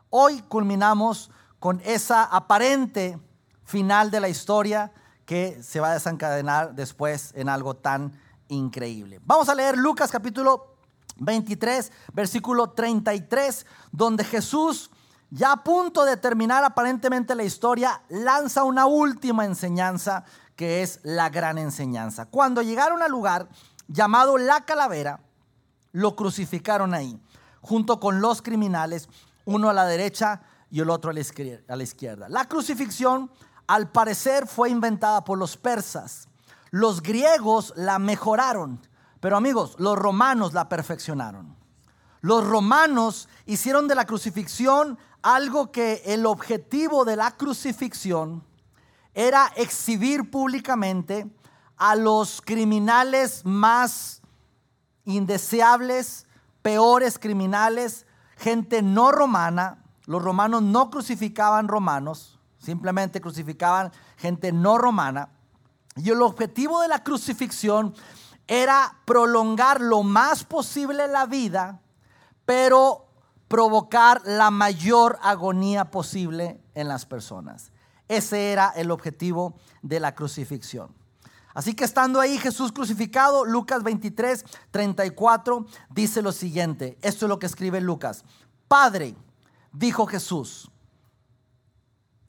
Hoy 0.10 0.41
culminamos 0.41 1.31
con 1.60 1.81
esa 1.86 2.25
aparente 2.25 3.17
final 3.63 4.12
de 4.12 4.19
la 4.19 4.27
historia 4.27 4.91
que 5.25 5.63
se 5.63 5.79
va 5.79 5.91
a 5.91 5.93
desencadenar 5.93 6.75
después 6.75 7.31
en 7.36 7.48
algo 7.48 7.74
tan 7.74 8.19
increíble. 8.50 9.22
Vamos 9.24 9.48
a 9.48 9.55
leer 9.55 9.77
Lucas 9.77 10.12
capítulo 10.12 10.75
23, 11.19 11.89
versículo 12.12 12.72
33, 12.72 13.65
donde 13.93 14.25
Jesús, 14.25 14.91
ya 15.34 15.52
a 15.52 15.63
punto 15.63 16.06
de 16.06 16.16
terminar 16.16 16.63
aparentemente 16.63 17.34
la 17.34 17.44
historia, 17.44 18.04
lanza 18.08 18.63
una 18.63 18.86
última 18.86 19.46
enseñanza 19.46 20.25
que 20.56 20.84
es 20.84 21.00
la 21.02 21.30
gran 21.30 21.58
enseñanza. 21.58 22.28
Cuando 22.28 22.62
llegaron 22.62 23.02
al 23.02 23.10
lugar 23.10 23.48
llamado 23.88 24.38
la 24.38 24.62
calavera, 24.62 25.22
lo 25.92 26.16
crucificaron 26.16 26.94
ahí, 26.94 27.20
junto 27.62 28.00
con 28.00 28.22
los 28.22 28.44
criminales 28.44 29.10
uno 29.46 29.72
a 29.72 29.74
la 29.74 29.88
derecha 29.88 30.44
y 30.70 30.82
el 30.82 30.92
otro 30.92 31.10
a 31.10 31.13
la 31.13 31.84
izquierda. 31.84 32.30
La 32.30 32.48
crucifixión, 32.48 33.32
al 33.66 33.90
parecer, 33.90 34.48
fue 34.48 34.70
inventada 34.70 35.24
por 35.24 35.40
los 35.40 35.58
persas. 35.58 36.28
Los 36.70 37.02
griegos 37.02 37.74
la 37.75 37.98
mejoraron, 37.98 38.80
pero 39.20 39.36
amigos, 39.36 39.78
los 39.80 39.98
romanos 39.98 40.54
la 40.54 40.70
perfeccionaron. 40.70 41.62
Los 42.24 42.48
romanos 42.48 43.27
hicieron 43.46 43.89
de 43.89 43.96
la 43.96 44.06
crucifixión 44.06 44.98
algo 45.22 45.74
que 45.74 46.03
el 46.06 46.25
objetivo 46.25 47.03
de 47.03 47.18
la 47.18 47.32
crucifixión 47.32 48.46
era 49.13 49.51
exhibir 49.58 50.32
públicamente 50.32 51.30
a 51.75 51.96
los 51.96 52.42
criminales 52.42 53.42
más 53.44 54.22
indeseables, 55.03 56.25
peores 56.62 57.20
criminales, 57.20 58.06
gente 58.38 58.82
no 58.82 59.12
romana. 59.12 59.84
Los 60.06 60.24
romanos 60.24 60.62
no 60.62 60.89
crucificaban 60.89 61.68
romanos, 61.68 62.39
simplemente 62.58 63.20
crucificaban 63.20 63.92
gente 64.15 64.53
no 64.53 64.77
romana. 64.77 65.27
Y 65.98 66.10
el 66.10 66.22
objetivo 66.22 66.80
de 66.80 66.88
la 66.88 67.03
crucifixión 67.03 67.94
era 68.48 69.01
prolongar 69.03 69.82
lo 69.82 70.03
más 70.03 70.46
posible 70.46 71.10
la 71.10 71.25
vida, 71.25 71.82
pero 72.45 73.07
provocar 73.47 74.21
la 74.25 74.51
mayor 74.51 75.19
agonía 75.21 75.91
posible 75.91 76.59
en 76.73 76.88
las 76.88 77.05
personas. 77.05 77.71
Ese 78.07 78.51
era 78.51 78.73
el 78.75 78.91
objetivo 78.91 79.55
de 79.81 80.00
la 80.00 80.15
crucifixión. 80.15 80.93
Así 81.53 81.75
que 81.75 81.83
estando 81.83 82.19
ahí 82.19 82.38
Jesús 82.38 82.71
crucificado, 82.71 83.45
Lucas 83.45 83.83
23, 83.83 84.43
34 84.71 85.67
dice 85.89 86.21
lo 86.21 86.31
siguiente. 86.31 86.97
Esto 87.01 87.25
es 87.25 87.29
lo 87.29 87.38
que 87.38 87.45
escribe 87.45 87.79
Lucas. 87.79 88.25
Padre, 88.67 89.15
dijo 89.71 90.07
Jesús. 90.07 90.71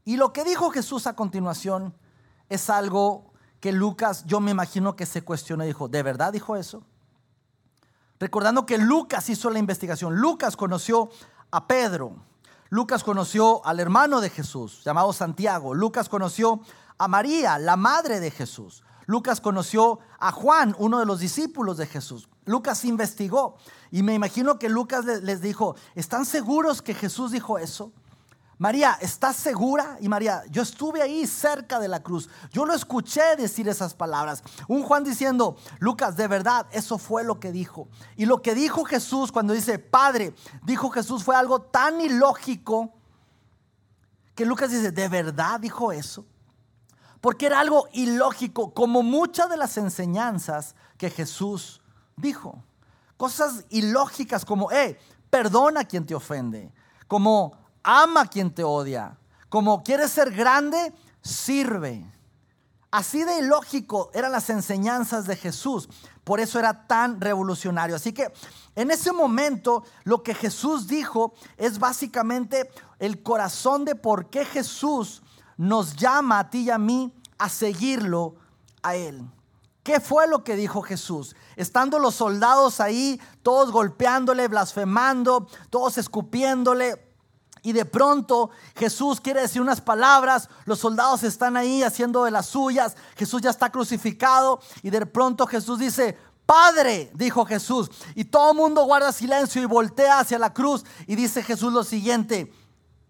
Y 0.04 0.18
lo 0.18 0.32
que 0.32 0.44
dijo 0.44 0.70
Jesús 0.70 1.06
a 1.06 1.16
continuación 1.16 1.94
es 2.50 2.68
algo 2.68 3.32
que 3.60 3.72
Lucas, 3.72 4.24
yo 4.26 4.40
me 4.40 4.50
imagino 4.50 4.94
que 4.94 5.06
se 5.06 5.22
cuestionó 5.22 5.64
y 5.64 5.68
dijo, 5.68 5.88
¿de 5.88 6.02
verdad 6.02 6.34
dijo 6.34 6.54
eso? 6.56 6.84
Recordando 8.20 8.66
que 8.66 8.78
Lucas 8.78 9.28
hizo 9.28 9.50
la 9.50 9.58
investigación. 9.58 10.16
Lucas 10.16 10.56
conoció 10.56 11.10
a 11.50 11.66
Pedro. 11.66 12.16
Lucas 12.70 13.04
conoció 13.04 13.64
al 13.66 13.80
hermano 13.80 14.20
de 14.20 14.30
Jesús, 14.30 14.82
llamado 14.84 15.12
Santiago. 15.12 15.74
Lucas 15.74 16.08
conoció 16.08 16.60
a 16.98 17.08
María, 17.08 17.58
la 17.58 17.76
madre 17.76 18.20
de 18.20 18.30
Jesús. 18.30 18.82
Lucas 19.06 19.40
conoció 19.40 19.98
a 20.18 20.32
Juan, 20.32 20.74
uno 20.78 20.98
de 20.98 21.06
los 21.06 21.20
discípulos 21.20 21.76
de 21.76 21.86
Jesús. 21.86 22.28
Lucas 22.46 22.84
investigó 22.84 23.56
y 23.90 24.02
me 24.02 24.14
imagino 24.14 24.58
que 24.58 24.68
Lucas 24.68 25.04
les 25.04 25.40
dijo, 25.40 25.76
¿están 25.94 26.24
seguros 26.24 26.82
que 26.82 26.94
Jesús 26.94 27.32
dijo 27.32 27.58
eso? 27.58 27.92
María, 28.58 28.96
¿estás 29.00 29.36
segura? 29.36 29.96
Y 30.00 30.08
María, 30.08 30.42
yo 30.50 30.62
estuve 30.62 31.02
ahí 31.02 31.26
cerca 31.26 31.78
de 31.78 31.88
la 31.88 32.02
cruz. 32.02 32.28
Yo 32.50 32.64
lo 32.64 32.74
escuché 32.74 33.36
decir 33.36 33.68
esas 33.68 33.94
palabras. 33.94 34.42
Un 34.68 34.82
Juan 34.82 35.04
diciendo, 35.04 35.56
Lucas, 35.78 36.16
de 36.16 36.28
verdad, 36.28 36.66
eso 36.70 36.98
fue 36.98 37.24
lo 37.24 37.40
que 37.40 37.52
dijo. 37.52 37.88
Y 38.16 38.26
lo 38.26 38.42
que 38.42 38.54
dijo 38.54 38.84
Jesús 38.84 39.32
cuando 39.32 39.52
dice, 39.52 39.78
Padre, 39.78 40.34
dijo 40.62 40.90
Jesús, 40.90 41.24
fue 41.24 41.36
algo 41.36 41.60
tan 41.62 42.00
ilógico 42.00 42.92
que 44.34 44.44
Lucas 44.46 44.70
dice, 44.70 44.90
¿de 44.90 45.08
verdad 45.08 45.60
dijo 45.60 45.92
eso? 45.92 46.24
porque 47.24 47.46
era 47.46 47.60
algo 47.60 47.88
ilógico, 47.94 48.74
como 48.74 49.02
muchas 49.02 49.48
de 49.48 49.56
las 49.56 49.78
enseñanzas 49.78 50.74
que 50.98 51.08
Jesús 51.08 51.80
dijo. 52.16 52.62
Cosas 53.16 53.64
ilógicas 53.70 54.44
como, 54.44 54.70
eh, 54.70 54.98
perdona 55.30 55.80
a 55.80 55.84
quien 55.84 56.04
te 56.04 56.14
ofende, 56.14 56.70
como 57.08 57.63
ama 57.84 58.22
a 58.22 58.26
quien 58.26 58.52
te 58.52 58.64
odia, 58.64 59.16
como 59.48 59.84
quieres 59.84 60.10
ser 60.10 60.32
grande, 60.32 60.92
sirve. 61.22 62.04
Así 62.90 63.24
de 63.24 63.38
ilógico 63.40 64.10
eran 64.14 64.32
las 64.32 64.50
enseñanzas 64.50 65.26
de 65.26 65.36
Jesús. 65.36 65.88
Por 66.22 66.40
eso 66.40 66.58
era 66.58 66.86
tan 66.86 67.20
revolucionario. 67.20 67.96
Así 67.96 68.12
que 68.12 68.32
en 68.76 68.90
ese 68.90 69.12
momento 69.12 69.84
lo 70.04 70.22
que 70.22 70.34
Jesús 70.34 70.86
dijo 70.86 71.34
es 71.56 71.78
básicamente 71.78 72.70
el 73.00 73.22
corazón 73.22 73.84
de 73.84 73.96
por 73.96 74.30
qué 74.30 74.44
Jesús 74.44 75.22
nos 75.56 75.96
llama 75.96 76.38
a 76.38 76.50
ti 76.50 76.62
y 76.62 76.70
a 76.70 76.78
mí 76.78 77.12
a 77.36 77.48
seguirlo 77.48 78.36
a 78.82 78.94
Él. 78.94 79.28
¿Qué 79.82 80.00
fue 80.00 80.26
lo 80.26 80.44
que 80.44 80.56
dijo 80.56 80.80
Jesús? 80.80 81.36
Estando 81.56 81.98
los 81.98 82.14
soldados 82.14 82.80
ahí, 82.80 83.20
todos 83.42 83.70
golpeándole, 83.70 84.48
blasfemando, 84.48 85.46
todos 85.68 85.98
escupiéndole. 85.98 87.03
Y 87.64 87.72
de 87.72 87.86
pronto 87.86 88.50
Jesús 88.76 89.22
quiere 89.22 89.40
decir 89.40 89.62
unas 89.62 89.80
palabras, 89.80 90.50
los 90.66 90.78
soldados 90.78 91.22
están 91.22 91.56
ahí 91.56 91.82
haciendo 91.82 92.24
de 92.24 92.30
las 92.30 92.46
suyas, 92.46 92.94
Jesús 93.16 93.40
ya 93.40 93.48
está 93.48 93.72
crucificado 93.72 94.60
y 94.82 94.90
de 94.90 95.06
pronto 95.06 95.46
Jesús 95.46 95.78
dice, 95.78 96.18
Padre, 96.44 97.10
dijo 97.14 97.46
Jesús, 97.46 97.90
y 98.14 98.26
todo 98.26 98.50
el 98.50 98.58
mundo 98.58 98.84
guarda 98.84 99.12
silencio 99.12 99.62
y 99.62 99.64
voltea 99.64 100.20
hacia 100.20 100.38
la 100.38 100.52
cruz 100.52 100.84
y 101.06 101.16
dice 101.16 101.42
Jesús 101.42 101.72
lo 101.72 101.84
siguiente, 101.84 102.52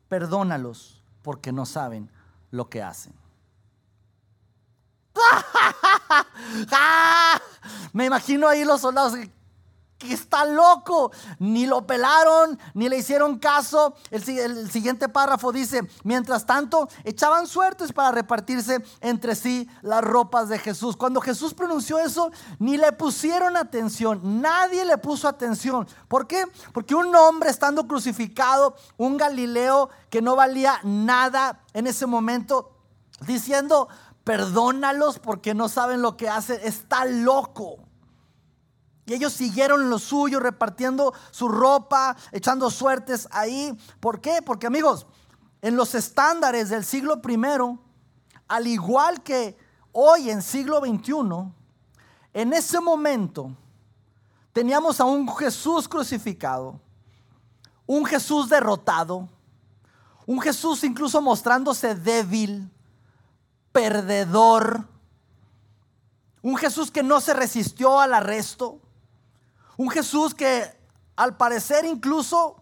perdónalos 0.09 1.03
porque 1.23 1.51
no 1.51 1.67
saben 1.67 2.09
lo 2.53 2.71
que 2.71 2.81
hacen. 2.81 3.13
Me 7.93 8.05
imagino 8.05 8.47
ahí 8.47 8.65
los 8.65 8.83
soldados 8.83 9.15
está 10.13 10.45
loco. 10.45 11.13
Ni 11.39 11.67
lo 11.67 11.87
pelaron, 11.87 12.59
ni 12.75 12.89
le 12.89 12.99
hicieron 12.99 13.39
caso. 13.39 13.95
El, 14.11 14.29
el, 14.39 14.71
siguiente 14.71 15.09
párrafo 15.09 15.53
dice, 15.53 15.83
mientras 16.03 16.47
tanto, 16.47 16.89
echaban 17.05 17.47
suertes 17.47 17.93
para 17.93 18.13
repartirse 18.13 18.85
entre 19.01 19.35
sí 19.35 19.69
las 19.83 20.03
ropas 20.03 20.49
de 20.49 20.59
Jesús. 20.59 20.97
Cuando 20.97 21.21
Jesús 21.21 21.55
pronunció 21.55 21.99
eso, 21.99 22.31
ni 22.59 22.77
le 22.77 22.93
pusieron 22.93 23.57
atención. 23.57 24.41
Nadie 24.41 24.85
le 24.85 24.99
puso 24.99 25.29
atención. 25.29 25.87
¿Por 26.09 26.27
qué? 26.27 26.45
Porque 26.73 26.95
un 26.95 27.15
hombre 27.15 27.51
estando 27.51 27.87
crucificado, 27.87 28.77
un 28.97 29.17
Galileo 29.17 29.91
que 30.11 30.23
no 30.23 30.37
valía 30.37 30.81
nada 30.83 31.61
en 31.73 31.87
ese 31.87 32.07
momento, 32.07 32.73
diciendo, 33.27 33.89
perdónalos 34.25 35.19
porque 35.19 35.55
no 35.55 35.69
saben 35.69 36.03
lo 36.03 36.17
que 36.17 36.29
hacen, 36.29 36.61
está 36.63 37.05
loco. 37.05 37.79
Y 39.07 39.15
ellos 39.15 39.33
siguieron 39.33 39.91
lo 39.91 39.99
suyo, 39.99 40.41
repartiendo 40.41 41.13
su 41.31 41.49
ropa, 41.49 42.17
echando 42.33 42.71
suertes 42.71 43.29
ahí. 43.31 43.77
¿Por 44.01 44.21
qué? 44.21 44.41
Porque 44.41 44.67
amigos, 44.67 45.07
en 45.61 45.77
los 45.77 45.95
estándares 45.95 46.71
del 46.71 46.85
siglo 46.85 47.21
I, 47.27 47.79
al 48.49 48.67
igual 48.67 49.23
que 49.23 49.57
hoy 49.93 50.31
en 50.31 50.43
siglo 50.43 50.81
XXI, 50.81 51.53
en 52.33 52.53
ese 52.53 52.81
momento 52.81 53.51
teníamos 54.53 55.01
a 55.01 55.05
un 55.05 55.29
Jesús 55.37 55.89
crucificado, 55.89 56.81
un 57.87 58.07
Jesús 58.07 58.49
derrotado, 58.49 59.29
un 60.27 60.41
Jesús 60.41 60.83
incluso 60.85 61.21
mostrándose 61.21 61.95
débil, 61.95 62.71
perdedor, 63.73 64.87
un 66.41 66.57
Jesús 66.57 66.91
que 66.91 67.03
no 67.03 67.21
se 67.21 67.35
resistió 67.35 68.01
al 68.01 68.15
arresto, 68.15 68.81
un 69.77 69.91
Jesús 69.91 70.35
que 70.35 70.65
al 71.17 71.37
parecer 71.37 71.85
incluso 71.85 72.57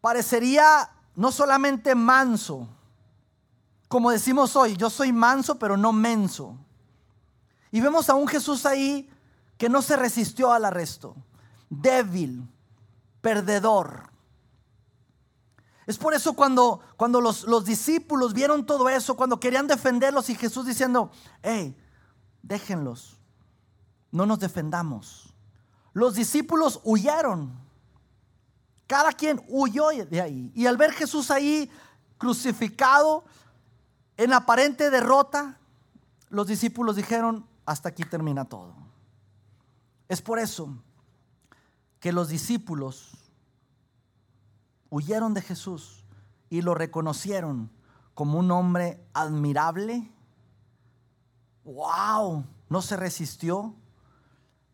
parecería 0.00 0.90
no 1.14 1.32
solamente 1.32 1.94
manso, 1.94 2.68
como 3.88 4.12
decimos 4.12 4.54
hoy, 4.54 4.76
yo 4.76 4.88
soy 4.88 5.12
manso 5.12 5.58
pero 5.58 5.76
no 5.76 5.92
menso. 5.92 6.56
Y 7.72 7.80
vemos 7.80 8.08
a 8.08 8.14
un 8.14 8.28
Jesús 8.28 8.64
ahí 8.66 9.10
que 9.58 9.68
no 9.68 9.82
se 9.82 9.96
resistió 9.96 10.52
al 10.52 10.64
arresto, 10.64 11.16
débil, 11.68 12.48
perdedor. 13.20 14.10
Es 15.86 15.98
por 15.98 16.14
eso 16.14 16.34
cuando, 16.34 16.80
cuando 16.96 17.20
los, 17.20 17.42
los, 17.44 17.64
discípulos 17.64 18.32
vieron 18.32 18.64
todo 18.64 18.88
eso, 18.88 19.16
cuando 19.16 19.40
querían 19.40 19.66
defenderlos 19.66 20.30
y 20.30 20.36
Jesús 20.36 20.66
diciendo, 20.66 21.10
hey, 21.42 21.76
déjenlos, 22.42 23.18
no 24.12 24.24
nos 24.24 24.38
defendamos. 24.38 25.29
Los 25.92 26.14
discípulos 26.14 26.80
huyeron. 26.84 27.58
Cada 28.86 29.12
quien 29.12 29.42
huyó 29.48 29.88
de 29.88 30.20
ahí. 30.20 30.52
Y 30.54 30.66
al 30.66 30.76
ver 30.76 30.92
Jesús 30.92 31.30
ahí 31.30 31.70
crucificado, 32.18 33.24
en 34.16 34.32
aparente 34.32 34.90
derrota, 34.90 35.58
los 36.28 36.46
discípulos 36.46 36.96
dijeron, 36.96 37.46
hasta 37.64 37.88
aquí 37.88 38.04
termina 38.04 38.44
todo. 38.44 38.74
Es 40.08 40.20
por 40.20 40.38
eso 40.38 40.76
que 42.00 42.12
los 42.12 42.28
discípulos 42.28 43.12
huyeron 44.90 45.34
de 45.34 45.42
Jesús 45.42 46.04
y 46.48 46.62
lo 46.62 46.74
reconocieron 46.74 47.70
como 48.14 48.38
un 48.38 48.50
hombre 48.50 49.00
admirable. 49.14 50.10
¡Wow! 51.64 52.44
No 52.68 52.82
se 52.82 52.96
resistió, 52.96 53.74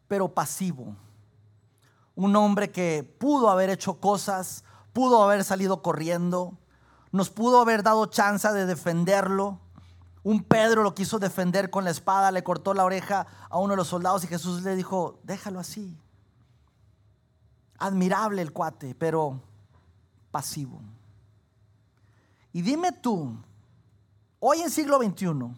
pero 0.08 0.32
pasivo 0.32 0.96
un 2.16 2.34
hombre 2.34 2.72
que 2.72 3.04
pudo 3.18 3.50
haber 3.50 3.70
hecho 3.70 4.00
cosas, 4.00 4.64
pudo 4.92 5.22
haber 5.22 5.44
salido 5.44 5.82
corriendo, 5.82 6.58
nos 7.12 7.30
pudo 7.30 7.60
haber 7.60 7.82
dado 7.82 8.06
chance 8.06 8.50
de 8.52 8.66
defenderlo. 8.66 9.60
Un 10.22 10.42
Pedro 10.42 10.82
lo 10.82 10.94
quiso 10.94 11.18
defender 11.18 11.70
con 11.70 11.84
la 11.84 11.90
espada, 11.90 12.32
le 12.32 12.42
cortó 12.42 12.74
la 12.74 12.84
oreja 12.84 13.26
a 13.48 13.58
uno 13.58 13.74
de 13.74 13.76
los 13.76 13.88
soldados 13.88 14.24
y 14.24 14.28
Jesús 14.28 14.62
le 14.62 14.74
dijo, 14.74 15.20
déjalo 15.22 15.60
así. 15.60 15.96
Admirable 17.78 18.42
el 18.42 18.52
cuate, 18.52 18.94
pero 18.94 19.40
pasivo. 20.30 20.80
Y 22.52 22.62
dime 22.62 22.90
tú, 22.90 23.36
hoy 24.40 24.62
en 24.62 24.70
siglo 24.70 24.98
XXI, 24.98 25.54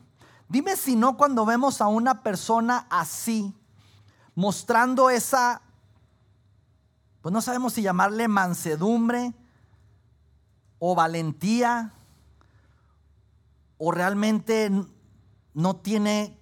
dime 0.49 0.75
si 0.75 0.97
no 0.97 1.17
cuando 1.17 1.47
vemos 1.47 1.81
a 1.81 1.87
una 1.87 2.25
persona 2.25 2.89
así, 2.91 3.55
mostrando 4.35 5.09
esa 5.09 5.63
pues 7.23 7.33
no 7.33 7.43
sabemos 7.43 7.73
si 7.73 7.83
llamarle 7.83 8.29
mansedumbre 8.29 9.35
o 10.79 10.95
valentía 10.95 11.93
o 13.77 13.91
realmente 13.91 14.71
no 15.55 15.77
tiene 15.77 16.39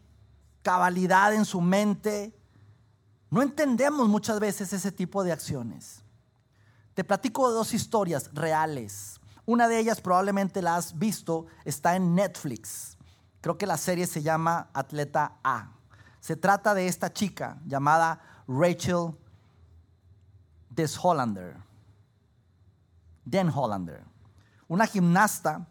cabalidad 0.62 1.32
en 1.32 1.44
su 1.44 1.60
mente. 1.60 2.34
No 3.30 3.42
entendemos 3.42 4.08
muchas 4.08 4.40
veces 4.40 4.72
ese 4.72 4.92
tipo 4.92 5.24
de 5.24 5.32
acciones. 5.32 6.02
Te 6.94 7.04
platico 7.04 7.50
dos 7.50 7.74
historias 7.74 8.30
reales. 8.32 9.20
Una 9.44 9.68
de 9.68 9.78
ellas 9.78 10.00
probablemente 10.00 10.60
la 10.60 10.76
has 10.76 10.98
visto, 10.98 11.46
está 11.64 11.94
en 11.94 12.14
Netflix. 12.14 12.96
Creo 13.40 13.56
que 13.58 13.66
la 13.66 13.76
serie 13.76 14.06
se 14.06 14.22
llama 14.22 14.70
Atleta 14.72 15.38
A. 15.44 15.72
Se 16.20 16.36
trata 16.36 16.74
de 16.74 16.88
esta 16.88 17.12
chica 17.12 17.58
llamada 17.64 18.20
Rachel 18.48 19.14
Des 20.76 20.96
Hollander. 21.02 21.56
Den 23.24 23.48
Hollander. 23.48 24.04
Una 24.68 24.86
gimnasta 24.86 25.66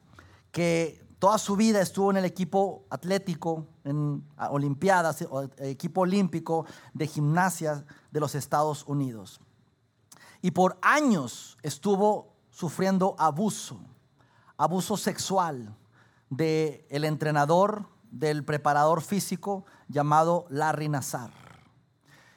que 0.52 1.06
toda 1.20 1.38
su 1.38 1.56
vida 1.56 1.80
estuvo 1.80 2.10
en 2.12 2.18
el 2.18 2.26
equipo 2.26 2.86
atlético, 2.90 3.68
en 3.84 4.26
Olimpiadas, 4.50 5.26
equipo 5.60 6.02
olímpico 6.02 6.66
de 6.94 7.08
gimnasia 7.08 7.86
de 8.12 8.20
los 8.20 8.36
Estados 8.36 8.84
Unidos. 8.88 9.40
Y 10.42 10.52
por 10.52 10.78
años 10.82 11.58
estuvo 11.62 12.36
sufriendo 12.50 13.16
abuso, 13.20 13.80
abuso 14.58 14.98
sexual 14.98 15.76
del 16.30 16.84
el 16.90 17.04
entrenador, 17.04 17.86
del 18.10 18.44
preparador 18.44 19.02
físico 19.02 19.66
llamado 19.88 20.46
Larry 20.50 20.90
Nazar. 20.90 21.32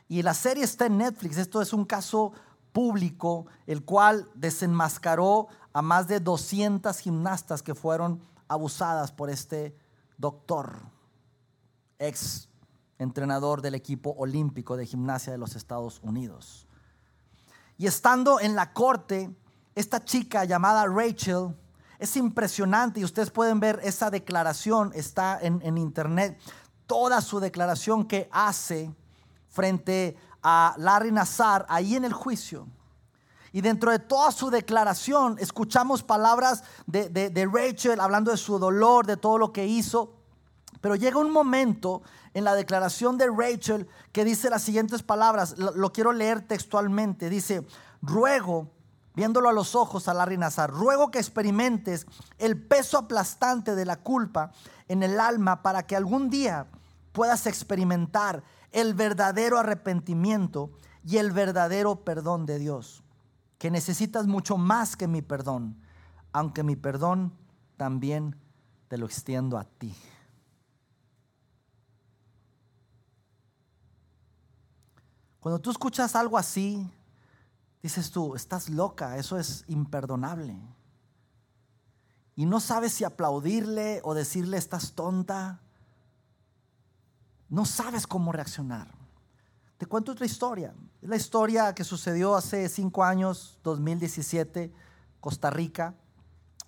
Y 0.08 0.22
la 0.22 0.34
serie 0.34 0.64
está 0.64 0.86
en 0.86 0.98
Netflix. 0.98 1.36
Esto 1.36 1.60
es 1.60 1.72
un 1.72 1.84
caso 1.84 2.32
público, 2.72 3.46
el 3.66 3.84
cual 3.84 4.28
desenmascaró 4.34 5.48
a 5.72 5.82
más 5.82 6.08
de 6.08 6.20
200 6.20 6.98
gimnastas 6.98 7.62
que 7.62 7.74
fueron 7.74 8.20
abusadas 8.48 9.12
por 9.12 9.30
este 9.30 9.76
doctor, 10.16 10.80
ex 11.98 12.48
entrenador 12.98 13.62
del 13.62 13.74
equipo 13.74 14.14
olímpico 14.18 14.76
de 14.76 14.86
gimnasia 14.86 15.32
de 15.32 15.38
los 15.38 15.54
Estados 15.54 16.00
Unidos. 16.02 16.66
Y 17.76 17.86
estando 17.86 18.40
en 18.40 18.56
la 18.56 18.72
corte, 18.72 19.30
esta 19.74 20.04
chica 20.04 20.44
llamada 20.44 20.86
Rachel, 20.86 21.54
es 21.98 22.16
impresionante 22.16 23.00
y 23.00 23.04
ustedes 23.04 23.30
pueden 23.30 23.60
ver 23.60 23.80
esa 23.82 24.10
declaración, 24.10 24.90
está 24.94 25.38
en, 25.40 25.60
en 25.62 25.78
internet, 25.78 26.38
toda 26.86 27.20
su 27.20 27.38
declaración 27.38 28.06
que 28.06 28.28
hace 28.32 28.92
frente 29.48 30.16
a 30.50 30.74
Larry 30.78 31.12
Nazar 31.12 31.66
ahí 31.68 31.94
en 31.94 32.06
el 32.06 32.14
juicio. 32.14 32.66
Y 33.52 33.60
dentro 33.60 33.90
de 33.90 33.98
toda 33.98 34.32
su 34.32 34.48
declaración 34.48 35.36
escuchamos 35.38 36.02
palabras 36.02 36.64
de, 36.86 37.50
Rachel 37.52 38.00
hablando 38.00 38.30
de 38.30 38.38
su 38.38 38.58
dolor, 38.58 39.04
de 39.04 39.18
todo 39.18 39.36
lo 39.36 39.52
que 39.52 39.66
hizo. 39.66 40.14
Pero 40.80 40.94
llega 40.94 41.18
un 41.18 41.30
momento 41.30 42.00
en 42.32 42.44
la 42.44 42.54
declaración 42.54 43.18
de 43.18 43.26
Rachel 43.26 43.86
que 44.10 44.24
dice 44.24 44.48
las 44.48 44.62
siguientes 44.62 45.02
palabras, 45.02 45.58
lo, 45.58 45.92
quiero 45.92 46.12
leer 46.12 46.40
textualmente, 46.40 47.28
dice, 47.28 47.66
ruego, 48.00 48.70
viéndolo 49.14 49.50
a 49.50 49.52
los 49.52 49.74
ojos 49.74 50.08
a 50.08 50.14
Larry 50.14 50.38
Nazar, 50.38 50.70
ruego 50.70 51.10
que 51.10 51.18
experimentes 51.18 52.06
el 52.38 52.58
peso 52.58 52.96
aplastante 52.96 53.74
de 53.74 53.84
la 53.84 53.96
culpa 53.96 54.52
en 54.88 55.02
el 55.02 55.20
alma 55.20 55.60
para 55.60 55.86
que 55.86 55.94
algún 55.94 56.30
día 56.30 56.68
puedas 57.12 57.46
experimentar 57.46 58.42
el 58.72 58.94
verdadero 58.94 59.58
arrepentimiento 59.58 60.70
y 61.04 61.16
el 61.16 61.32
verdadero 61.32 62.04
perdón 62.04 62.46
de 62.46 62.58
Dios. 62.58 63.02
Que 63.58 63.70
necesitas 63.70 64.26
mucho 64.26 64.56
más 64.56 64.96
que 64.96 65.08
mi 65.08 65.22
perdón, 65.22 65.80
aunque 66.32 66.62
mi 66.62 66.76
perdón 66.76 67.32
también 67.76 68.36
te 68.88 68.98
lo 68.98 69.06
extiendo 69.06 69.58
a 69.58 69.64
ti. 69.64 69.94
Cuando 75.40 75.60
tú 75.60 75.70
escuchas 75.70 76.14
algo 76.14 76.36
así, 76.36 76.90
dices 77.82 78.10
tú, 78.10 78.34
estás 78.34 78.68
loca, 78.68 79.16
eso 79.16 79.38
es 79.38 79.64
imperdonable. 79.68 80.60
Y 82.34 82.46
no 82.46 82.60
sabes 82.60 82.92
si 82.92 83.04
aplaudirle 83.04 84.00
o 84.04 84.14
decirle, 84.14 84.58
estás 84.58 84.92
tonta 84.92 85.60
no 87.48 87.64
sabes 87.64 88.06
cómo 88.06 88.32
reaccionar. 88.32 88.88
Te 89.78 89.86
cuento 89.86 90.12
otra 90.12 90.26
historia. 90.26 90.74
La 91.00 91.16
historia 91.16 91.74
que 91.74 91.84
sucedió 91.84 92.34
hace 92.34 92.68
cinco 92.68 93.04
años, 93.04 93.58
2017, 93.62 94.72
Costa 95.20 95.50
Rica. 95.50 95.94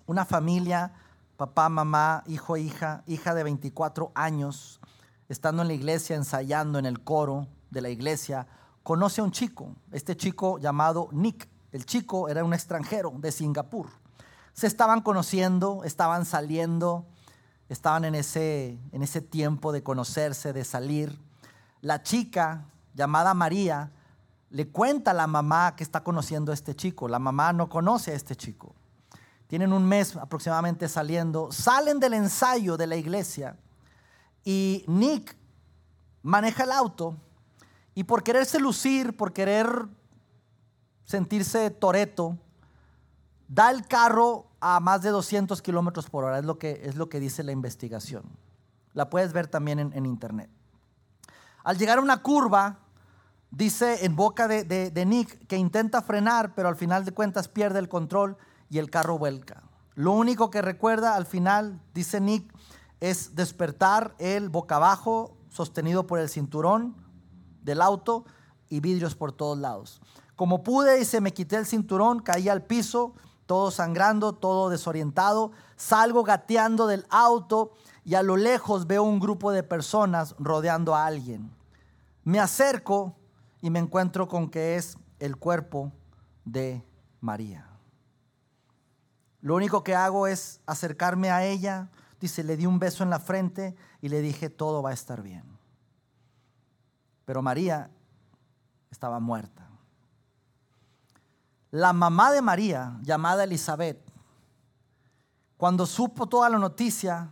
Una 0.07 0.25
familia, 0.25 0.93
papá, 1.37 1.69
mamá, 1.69 2.23
hijo, 2.27 2.57
hija, 2.57 3.03
hija 3.05 3.33
de 3.33 3.43
24 3.43 4.11
años, 4.15 4.79
estando 5.27 5.61
en 5.61 5.67
la 5.67 5.73
iglesia, 5.73 6.15
ensayando 6.15 6.79
en 6.79 6.85
el 6.85 7.03
coro 7.03 7.47
de 7.69 7.81
la 7.81 7.89
iglesia, 7.89 8.47
conoce 8.83 9.21
a 9.21 9.23
un 9.23 9.31
chico, 9.31 9.75
este 9.91 10.15
chico 10.15 10.57
llamado 10.59 11.09
Nick. 11.11 11.49
El 11.71 11.85
chico 11.85 12.29
era 12.29 12.43
un 12.43 12.53
extranjero 12.53 13.13
de 13.17 13.31
Singapur. 13.31 13.89
Se 14.53 14.67
estaban 14.67 15.01
conociendo, 15.01 15.83
estaban 15.83 16.25
saliendo, 16.25 17.05
estaban 17.71 18.03
en 18.03 18.15
ese, 18.15 18.77
en 18.91 19.01
ese 19.01 19.21
tiempo 19.21 19.71
de 19.71 19.81
conocerse, 19.81 20.51
de 20.51 20.65
salir. 20.65 21.17
La 21.79 22.03
chica 22.03 22.65
llamada 22.93 23.33
María 23.33 23.91
le 24.49 24.67
cuenta 24.67 25.11
a 25.11 25.13
la 25.13 25.25
mamá 25.25 25.77
que 25.77 25.83
está 25.83 26.03
conociendo 26.03 26.51
a 26.51 26.53
este 26.53 26.75
chico. 26.75 27.07
La 27.07 27.17
mamá 27.17 27.53
no 27.53 27.69
conoce 27.69 28.11
a 28.11 28.15
este 28.15 28.35
chico. 28.35 28.75
Tienen 29.47 29.71
un 29.71 29.85
mes 29.85 30.17
aproximadamente 30.17 30.89
saliendo. 30.89 31.49
Salen 31.53 32.01
del 32.01 32.13
ensayo 32.13 32.75
de 32.75 32.87
la 32.87 32.97
iglesia 32.97 33.55
y 34.43 34.83
Nick 34.87 35.37
maneja 36.23 36.65
el 36.65 36.73
auto 36.73 37.15
y 37.95 38.03
por 38.03 38.21
quererse 38.21 38.59
lucir, 38.59 39.15
por 39.15 39.31
querer 39.31 39.87
sentirse 41.05 41.69
toreto, 41.71 42.37
da 43.47 43.71
el 43.71 43.87
carro 43.87 44.50
a 44.61 44.79
más 44.79 45.01
de 45.01 45.09
200 45.09 45.61
kilómetros 45.61 46.09
por 46.09 46.23
hora, 46.23 46.39
es 46.39 46.45
lo, 46.45 46.57
que, 46.59 46.81
es 46.85 46.95
lo 46.95 47.09
que 47.09 47.19
dice 47.19 47.43
la 47.43 47.51
investigación. 47.51 48.23
La 48.93 49.09
puedes 49.09 49.33
ver 49.33 49.47
también 49.47 49.79
en, 49.79 50.05
internet. 50.05 50.49
Al 51.63 51.77
llegar 51.77 51.97
a 51.97 52.01
una 52.01 52.21
curva, 52.21 52.79
dice 53.49 54.05
en 54.05 54.15
boca 54.15 54.47
de, 54.47 54.63
de, 54.63 55.05
Nick 55.05 55.47
que 55.47 55.57
intenta 55.57 56.01
frenar, 56.01 56.53
pero 56.53 56.69
al 56.69 56.75
final 56.75 57.03
de 57.05 57.11
cuentas 57.11 57.47
pierde 57.47 57.79
el 57.79 57.89
control 57.89 58.37
y 58.69 58.77
el 58.77 58.89
carro 58.89 59.17
vuelca. 59.17 59.63
Lo 59.95 60.11
único 60.11 60.51
que 60.51 60.61
recuerda 60.61 61.15
al 61.15 61.25
final, 61.25 61.81
dice 61.93 62.21
Nick, 62.21 62.53
es 62.99 63.35
despertar 63.35 64.15
él 64.19 64.49
boca 64.49 64.75
abajo, 64.75 65.37
sostenido 65.49 66.05
por 66.05 66.19
el 66.19 66.29
cinturón 66.29 66.95
del 67.63 67.81
auto 67.81 68.25
y 68.69 68.79
vidrios 68.79 69.15
por 69.15 69.31
todos 69.31 69.57
lados. 69.57 70.01
Como 70.35 70.63
pude 70.63 71.01
y 71.01 71.05
se 71.05 71.19
me 71.19 71.33
quité 71.33 71.57
el 71.57 71.65
cinturón, 71.65 72.19
caí 72.19 72.47
al 72.47 72.63
piso, 72.63 73.13
todo 73.51 73.69
sangrando, 73.69 74.31
todo 74.31 74.69
desorientado. 74.69 75.51
Salgo 75.75 76.23
gateando 76.23 76.87
del 76.87 77.05
auto 77.09 77.73
y 78.05 78.15
a 78.15 78.23
lo 78.23 78.37
lejos 78.37 78.87
veo 78.87 79.03
un 79.03 79.19
grupo 79.19 79.51
de 79.51 79.61
personas 79.61 80.35
rodeando 80.39 80.95
a 80.95 81.05
alguien. 81.05 81.51
Me 82.23 82.39
acerco 82.39 83.13
y 83.61 83.69
me 83.69 83.79
encuentro 83.79 84.29
con 84.29 84.49
que 84.49 84.77
es 84.77 84.97
el 85.19 85.35
cuerpo 85.35 85.91
de 86.45 86.81
María. 87.19 87.67
Lo 89.41 89.55
único 89.55 89.83
que 89.83 89.95
hago 89.95 90.27
es 90.27 90.61
acercarme 90.65 91.29
a 91.29 91.43
ella, 91.43 91.89
dice, 92.21 92.45
le 92.45 92.55
di 92.55 92.65
un 92.65 92.79
beso 92.79 93.03
en 93.03 93.09
la 93.09 93.19
frente 93.19 93.75
y 93.99 94.07
le 94.07 94.21
dije, 94.21 94.49
todo 94.49 94.81
va 94.81 94.91
a 94.91 94.93
estar 94.93 95.21
bien. 95.21 95.43
Pero 97.25 97.41
María 97.41 97.91
estaba 98.91 99.19
muerta. 99.19 99.60
La 101.71 101.93
mamá 101.93 102.31
de 102.31 102.41
María, 102.41 102.97
llamada 103.01 103.45
Elizabeth, 103.45 103.97
cuando 105.55 105.85
supo 105.85 106.27
toda 106.27 106.49
la 106.49 106.59
noticia, 106.59 107.31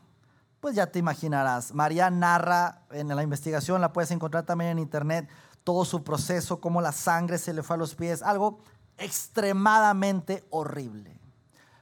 pues 0.62 0.75
ya 0.75 0.88
te 0.88 0.99
imaginarás. 0.99 1.73
María 1.73 2.10
narra 2.10 2.84
en 2.91 3.10
la 3.10 3.21
investigación, 3.21 3.82
la 3.82 3.91
puedes 3.91 4.12
encontrar 4.12 4.45
también 4.45 4.71
en 4.71 4.80
internet, 4.80 5.30
todo 5.65 5.84
su 5.84 6.04
proceso, 6.04 6.62
cómo 6.62 6.80
la 6.80 6.93
sangre 6.93 7.38
se 7.38 7.54
le 7.54 7.63
fue 7.63 7.75
a 7.75 7.80
los 7.80 7.95
pies, 7.95 8.21
algo 8.21 8.60
extremadamente 8.97 10.45
horrible. 10.52 11.19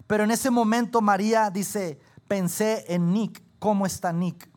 Pero 0.08 0.24
en 0.24 0.32
ese 0.32 0.50
momento 0.50 1.02
María 1.02 1.50
dice, 1.52 2.00
pensé 2.28 2.86
en 2.88 3.14
Nick, 3.14 3.44
¿cómo 3.60 3.86
está 3.86 4.12
Nick? 4.12 4.50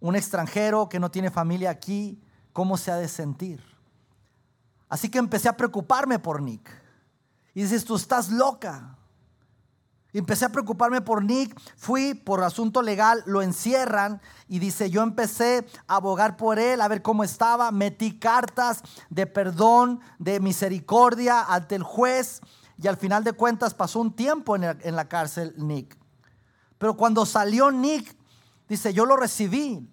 Un 0.00 0.16
extranjero 0.16 0.88
que 0.88 1.00
no 1.00 1.10
tiene 1.10 1.30
familia 1.30 1.70
aquí, 1.70 2.20
¿cómo 2.52 2.76
se 2.76 2.90
ha 2.90 2.96
de 2.96 3.08
sentir? 3.08 3.62
Así 4.88 5.08
que 5.08 5.18
empecé 5.18 5.48
a 5.48 5.56
preocuparme 5.56 6.18
por 6.18 6.42
Nick. 6.42 6.85
Y 7.56 7.62
dices, 7.62 7.86
tú 7.86 7.96
estás 7.96 8.28
loca. 8.28 8.98
Empecé 10.12 10.44
a 10.44 10.50
preocuparme 10.50 11.00
por 11.00 11.24
Nick, 11.24 11.58
fui 11.74 12.12
por 12.12 12.42
asunto 12.42 12.82
legal, 12.82 13.22
lo 13.24 13.40
encierran 13.40 14.20
y 14.46 14.58
dice, 14.58 14.90
yo 14.90 15.02
empecé 15.02 15.66
a 15.86 15.96
abogar 15.96 16.36
por 16.36 16.58
él, 16.58 16.82
a 16.82 16.88
ver 16.88 17.00
cómo 17.00 17.24
estaba, 17.24 17.70
metí 17.70 18.18
cartas 18.18 18.82
de 19.08 19.26
perdón, 19.26 20.00
de 20.18 20.38
misericordia 20.38 21.44
ante 21.44 21.76
el 21.76 21.82
juez 21.82 22.42
y 22.76 22.88
al 22.88 22.98
final 22.98 23.24
de 23.24 23.32
cuentas 23.32 23.72
pasó 23.72 24.00
un 24.00 24.14
tiempo 24.14 24.54
en, 24.54 24.64
en 24.64 24.94
la 24.94 25.08
cárcel 25.08 25.54
Nick. 25.56 25.96
Pero 26.76 26.94
cuando 26.94 27.24
salió 27.24 27.70
Nick, 27.70 28.18
dice, 28.68 28.92
yo 28.92 29.06
lo 29.06 29.16
recibí, 29.16 29.90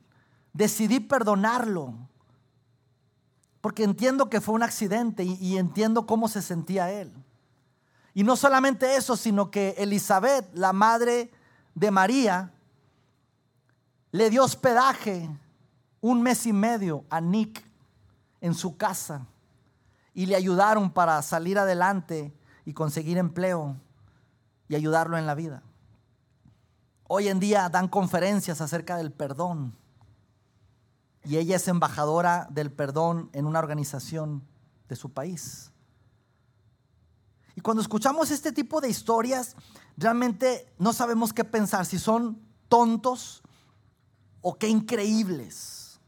decidí 0.52 1.00
perdonarlo, 1.00 1.94
porque 3.62 3.86
entiendo 3.86 4.30
que 4.30 4.42
fue 4.42 4.54
un 4.54 4.64
accidente 4.64 5.24
y 5.24 5.58
entiendo 5.58 6.06
cómo 6.06 6.28
se 6.28 6.42
sentía 6.42 6.92
él. 6.92 7.23
Y 8.14 8.24
no 8.24 8.36
solamente 8.36 8.96
eso, 8.96 9.18
sino 9.18 9.50
que 9.50 9.76
Elizabeth, 9.78 10.50
la 10.54 10.72
madre 10.72 11.32
de 11.74 11.92
María, 11.92 12.52
le 14.12 14.30
dio 14.30 14.44
hospedaje 14.44 15.30
un 16.00 16.22
mes 16.22 16.46
y 16.46 16.54
medio 16.54 17.06
a 17.10 17.20
Nick 17.20 17.66
en 18.42 18.54
su 18.54 18.78
casa 18.78 19.26
y 20.14 20.28
le 20.28 20.36
ayudaron 20.36 20.92
para 20.92 21.22
salir 21.24 21.58
adelante 21.58 22.34
y 22.66 22.74
conseguir 22.74 23.18
empleo 23.18 23.76
y 24.68 24.76
ayudarlo 24.76 25.18
en 25.18 25.26
la 25.26 25.34
vida. 25.34 25.64
Hoy 27.08 27.28
en 27.28 27.40
día 27.40 27.70
dan 27.70 27.88
conferencias 27.88 28.62
acerca 28.62 28.98
del 28.98 29.12
perdón 29.12 29.76
y 31.26 31.38
ella 31.38 31.56
es 31.56 31.68
embajadora 31.68 32.48
del 32.52 32.72
perdón 32.72 33.30
en 33.34 33.46
una 33.46 33.60
organización 33.60 34.44
de 34.90 34.96
su 34.96 35.12
país. 35.12 35.73
Y 37.56 37.62
cuando 37.62 37.82
escuchamos 37.82 38.32
este 38.32 38.52
tipo 38.52 38.82
de 38.82 38.90
historias, 38.90 39.56
realmente 39.98 40.74
no 40.80 40.94
sabemos 40.94 41.34
qué 41.34 41.44
pensar, 41.44 41.86
si 41.86 42.00
son 42.00 42.42
tontos 42.68 43.44
o 44.42 44.56
qué 44.56 44.68
increíbles. 44.68 46.00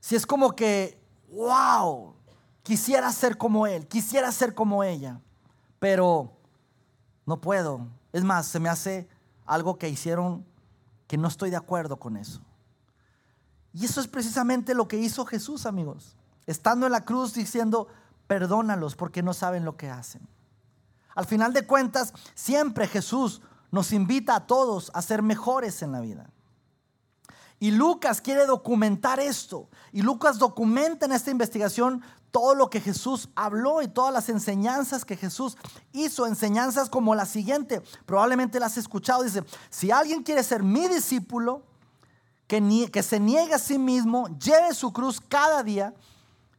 Si 0.00 0.14
es 0.14 0.26
como 0.26 0.54
que, 0.54 1.02
wow, 1.32 2.14
quisiera 2.62 3.10
ser 3.12 3.38
como 3.38 3.66
él, 3.66 3.86
quisiera 3.88 4.30
ser 4.32 4.54
como 4.54 4.84
ella, 4.84 5.20
pero 5.78 6.32
no 7.24 7.40
puedo. 7.40 7.88
Es 8.12 8.22
más, 8.22 8.46
se 8.46 8.60
me 8.60 8.68
hace 8.68 9.08
algo 9.46 9.78
que 9.78 9.88
hicieron 9.88 10.44
que 11.06 11.16
no 11.16 11.28
estoy 11.28 11.50
de 11.50 11.56
acuerdo 11.56 11.96
con 11.98 12.16
eso. 12.16 12.40
Y 13.72 13.84
eso 13.84 14.00
es 14.00 14.08
precisamente 14.08 14.74
lo 14.74 14.88
que 14.88 14.96
hizo 14.96 15.24
Jesús, 15.26 15.66
amigos. 15.66 16.16
Estando 16.46 16.86
en 16.86 16.92
la 16.92 17.04
cruz 17.04 17.34
diciendo, 17.34 17.88
perdónalos 18.26 18.96
porque 18.96 19.22
no 19.22 19.34
saben 19.34 19.64
lo 19.64 19.76
que 19.76 19.90
hacen. 19.90 20.26
Al 21.14 21.26
final 21.26 21.52
de 21.52 21.66
cuentas, 21.66 22.12
siempre 22.34 22.86
Jesús 22.86 23.40
nos 23.70 23.92
invita 23.92 24.36
a 24.36 24.46
todos 24.46 24.90
a 24.94 25.02
ser 25.02 25.22
mejores 25.22 25.82
en 25.82 25.92
la 25.92 26.00
vida. 26.00 26.30
Y 27.58 27.70
Lucas 27.70 28.20
quiere 28.20 28.44
documentar 28.44 29.18
esto. 29.18 29.68
Y 29.92 30.02
Lucas 30.02 30.38
documenta 30.38 31.06
en 31.06 31.12
esta 31.12 31.30
investigación 31.30 32.02
todo 32.30 32.54
lo 32.54 32.68
que 32.68 32.82
Jesús 32.82 33.30
habló 33.34 33.80
y 33.80 33.88
todas 33.88 34.12
las 34.12 34.28
enseñanzas 34.28 35.06
que 35.06 35.16
Jesús 35.16 35.56
hizo. 35.92 36.26
Enseñanzas 36.26 36.90
como 36.90 37.14
la 37.14 37.24
siguiente. 37.24 37.80
Probablemente 38.04 38.60
las 38.60 38.72
has 38.72 38.78
escuchado. 38.78 39.22
Dice, 39.22 39.42
si 39.70 39.90
alguien 39.90 40.22
quiere 40.22 40.42
ser 40.42 40.62
mi 40.62 40.86
discípulo, 40.86 41.62
que, 42.46 42.90
que 42.92 43.02
se 43.02 43.18
niegue 43.18 43.54
a 43.54 43.58
sí 43.58 43.78
mismo, 43.78 44.28
lleve 44.38 44.74
su 44.74 44.92
cruz 44.92 45.18
cada 45.20 45.62
día 45.62 45.94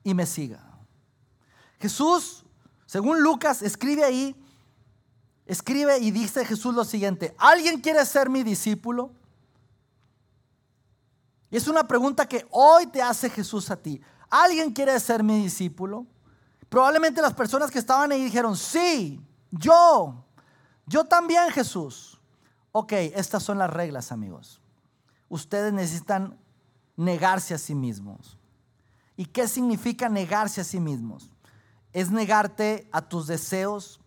y 0.04 0.16
me 0.16 0.26
siga. 0.26 0.67
Jesús, 1.80 2.44
según 2.86 3.22
Lucas, 3.22 3.62
escribe 3.62 4.04
ahí, 4.04 4.36
escribe 5.46 6.00
y 6.00 6.12
dice 6.12 6.46
Jesús 6.46 6.74
lo 6.74 6.84
siguiente, 6.84 7.36
¿alguien 7.38 7.80
quiere 7.82 8.06
ser 8.06 8.30
mi 8.30 8.44
discípulo? 8.44 9.12
Y 11.50 11.58
es 11.58 11.68
una 11.68 11.88
pregunta 11.88 12.28
que 12.28 12.46
hoy 12.52 12.88
te 12.88 13.02
hace 13.02 13.30
Jesús 13.30 13.72
a 13.72 13.78
ti. 13.78 14.02
¿Alguien 14.30 14.74
quiere 14.74 15.00
ser 15.00 15.24
mi 15.24 15.42
discípulo? 15.42 16.06
Probablemente 16.70 17.22
las 17.22 17.34
personas 17.34 17.72
que 17.72 17.80
estaban 17.80 18.12
ahí 18.12 18.24
dijeron, 18.26 18.58
sí, 18.58 19.22
yo, 19.52 20.26
yo 20.86 21.06
también 21.06 21.50
Jesús. 21.52 22.20
Ok, 22.74 22.92
estas 22.92 23.44
son 23.44 23.58
las 23.58 23.70
reglas 23.70 24.12
amigos. 24.12 24.60
Ustedes 25.30 25.72
necesitan 25.72 26.38
negarse 26.98 27.54
a 27.54 27.58
sí 27.58 27.74
mismos. 27.74 28.38
¿Y 29.16 29.26
qué 29.26 29.48
significa 29.48 30.10
negarse 30.10 30.62
a 30.62 30.66
sí 30.66 30.80
mismos? 30.80 31.30
Es 31.98 32.12
negarte 32.12 32.88
a 32.92 33.02
tus 33.02 33.26
deseos, 33.26 34.00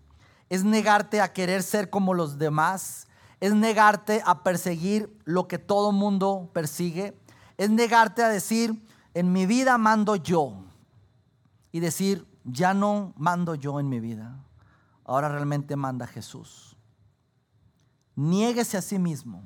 es 0.48 0.62
negarte 0.62 1.20
a 1.20 1.32
querer 1.32 1.64
ser 1.64 1.90
como 1.90 2.14
los 2.14 2.38
demás, 2.38 3.08
es 3.40 3.52
negarte 3.52 4.22
a 4.24 4.44
perseguir 4.44 5.18
lo 5.24 5.48
que 5.48 5.58
todo 5.58 5.90
mundo 5.90 6.50
persigue, 6.52 7.20
es 7.58 7.68
negarte 7.68 8.22
a 8.22 8.28
decir, 8.28 8.80
en 9.12 9.32
mi 9.32 9.44
vida 9.44 9.76
mando 9.76 10.14
yo, 10.14 10.62
y 11.72 11.80
decir, 11.80 12.28
ya 12.44 12.74
no 12.74 13.12
mando 13.16 13.56
yo 13.56 13.80
en 13.80 13.88
mi 13.88 13.98
vida, 13.98 14.38
ahora 15.04 15.28
realmente 15.28 15.74
manda 15.74 16.06
Jesús. 16.06 16.76
Niéguese 18.14 18.76
a 18.76 18.82
sí 18.82 19.00
mismo. 19.00 19.42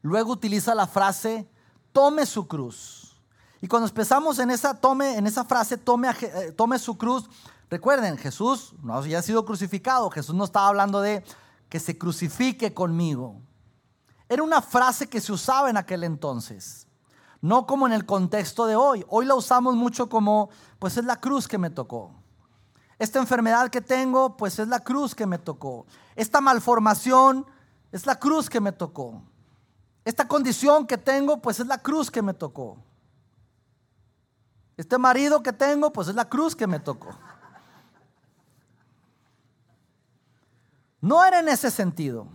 Luego 0.00 0.32
utiliza 0.32 0.74
la 0.74 0.86
frase, 0.86 1.46
tome 1.92 2.24
su 2.24 2.48
cruz. 2.48 3.20
Y 3.60 3.66
cuando 3.66 3.88
empezamos 3.88 4.38
en 4.38 4.50
esa, 4.50 4.72
tome, 4.72 5.18
en 5.18 5.26
esa 5.26 5.44
frase, 5.44 5.76
tome, 5.76 6.08
eh, 6.08 6.52
tome 6.52 6.78
su 6.78 6.96
cruz, 6.96 7.28
recuerden, 7.70 8.16
Jesús 8.18 8.74
no 8.82 8.94
había 8.94 9.22
sido 9.22 9.44
crucificado, 9.44 10.10
Jesús 10.10 10.34
no 10.34 10.44
estaba 10.44 10.68
hablando 10.68 11.00
de 11.00 11.24
que 11.68 11.80
se 11.80 11.96
crucifique 11.98 12.72
conmigo. 12.72 13.40
Era 14.28 14.42
una 14.42 14.60
frase 14.60 15.08
que 15.08 15.20
se 15.20 15.32
usaba 15.32 15.70
en 15.70 15.76
aquel 15.76 16.04
entonces. 16.04 16.86
No 17.40 17.66
como 17.66 17.86
en 17.86 17.92
el 17.92 18.04
contexto 18.04 18.66
de 18.66 18.76
hoy. 18.76 19.04
Hoy 19.08 19.24
la 19.24 19.34
usamos 19.34 19.74
mucho 19.76 20.08
como, 20.08 20.50
pues 20.78 20.96
es 20.96 21.04
la 21.04 21.16
cruz 21.16 21.46
que 21.46 21.56
me 21.56 21.70
tocó. 21.70 22.12
Esta 22.98 23.20
enfermedad 23.20 23.70
que 23.70 23.80
tengo, 23.80 24.36
pues 24.36 24.58
es 24.58 24.68
la 24.68 24.80
cruz 24.80 25.14
que 25.14 25.26
me 25.26 25.38
tocó. 25.38 25.86
Esta 26.16 26.40
malformación 26.40 27.46
es 27.92 28.06
la 28.06 28.18
cruz 28.18 28.50
que 28.50 28.60
me 28.60 28.72
tocó. 28.72 29.22
Esta 30.04 30.26
condición 30.26 30.86
que 30.86 30.98
tengo, 30.98 31.40
pues 31.40 31.60
es 31.60 31.66
la 31.66 31.78
cruz 31.78 32.10
que 32.10 32.22
me 32.22 32.34
tocó. 32.34 32.78
Este 34.76 34.98
marido 34.98 35.42
que 35.42 35.52
tengo, 35.52 35.92
pues 35.92 36.08
es 36.08 36.14
la 36.14 36.28
cruz 36.28 36.56
que 36.56 36.66
me 36.66 36.80
tocó. 36.80 37.10
No 41.00 41.24
era 41.24 41.40
en 41.40 41.48
ese 41.48 41.70
sentido. 41.70 42.28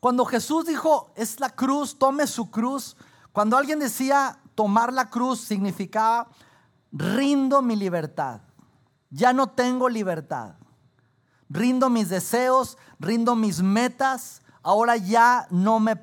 Cuando 0.00 0.24
Jesús 0.24 0.66
dijo, 0.66 1.12
es 1.16 1.40
la 1.40 1.50
cruz, 1.50 1.98
tome 1.98 2.26
su 2.26 2.50
cruz, 2.50 2.96
cuando 3.32 3.56
alguien 3.56 3.78
decía 3.78 4.38
tomar 4.54 4.92
la 4.92 5.08
cruz 5.08 5.40
significaba 5.40 6.28
rindo 6.92 7.62
mi 7.62 7.76
libertad. 7.76 8.40
Ya 9.10 9.32
no 9.32 9.48
tengo 9.48 9.88
libertad. 9.88 10.54
Rindo 11.48 11.90
mis 11.90 12.08
deseos, 12.08 12.78
rindo 12.98 13.34
mis 13.34 13.62
metas. 13.62 14.42
Ahora 14.62 14.96
ya 14.96 15.46
no 15.50 15.80
me, 15.80 15.94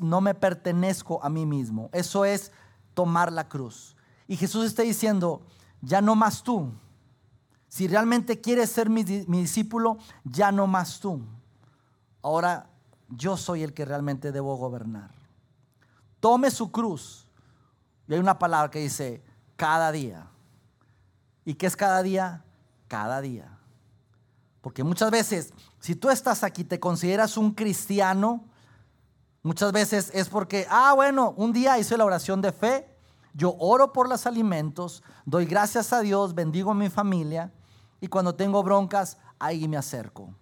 no 0.00 0.20
me 0.20 0.34
pertenezco 0.34 1.22
a 1.22 1.28
mí 1.28 1.46
mismo. 1.46 1.90
Eso 1.92 2.24
es 2.24 2.52
tomar 2.94 3.32
la 3.32 3.48
cruz. 3.48 3.96
Y 4.26 4.36
Jesús 4.36 4.66
está 4.66 4.82
diciendo, 4.82 5.42
ya 5.80 6.00
no 6.00 6.14
más 6.14 6.42
tú. 6.42 6.72
Si 7.68 7.88
realmente 7.88 8.40
quieres 8.40 8.70
ser 8.70 8.88
mi, 8.88 9.02
discípulo, 9.02 9.98
ya 10.24 10.52
no 10.52 10.66
más 10.66 11.00
tú. 11.00 11.20
Ahora 12.22 12.70
yo 13.08 13.36
soy 13.36 13.62
el 13.62 13.74
que 13.74 13.84
realmente 13.84 14.32
debo 14.32 14.56
gobernar. 14.56 15.10
Tome 16.20 16.50
su 16.50 16.70
cruz. 16.70 17.26
Y 18.08 18.14
hay 18.14 18.20
una 18.20 18.38
palabra 18.38 18.70
que 18.70 18.78
dice, 18.78 19.22
cada 19.56 19.90
día. 19.92 20.28
¿Y 21.44 21.54
qué 21.54 21.66
es 21.66 21.76
cada 21.76 22.02
día? 22.02 22.44
Cada 22.88 23.20
día. 23.20 23.58
Porque 24.60 24.82
muchas 24.82 25.10
veces, 25.10 25.52
si 25.80 25.94
tú 25.94 26.10
estás 26.10 26.42
aquí, 26.42 26.64
te 26.64 26.80
consideras 26.80 27.36
un 27.36 27.52
cristiano, 27.52 28.44
muchas 29.42 29.70
veces 29.70 30.10
es 30.12 30.28
porque, 30.28 30.66
ah, 30.70 30.92
bueno, 30.94 31.34
un 31.36 31.52
día 31.52 31.78
hice 31.78 31.96
la 31.96 32.04
oración 32.04 32.40
de 32.40 32.52
fe, 32.52 32.95
yo 33.36 33.54
oro 33.58 33.92
por 33.92 34.08
los 34.08 34.26
alimentos, 34.26 35.02
doy 35.26 35.44
gracias 35.44 35.92
a 35.92 36.00
Dios, 36.00 36.34
bendigo 36.34 36.70
a 36.70 36.74
mi 36.74 36.88
familia, 36.88 37.52
y 38.00 38.08
cuando 38.08 38.34
tengo 38.34 38.62
broncas, 38.62 39.18
ahí 39.38 39.68
me 39.68 39.76
acerco. 39.76 40.34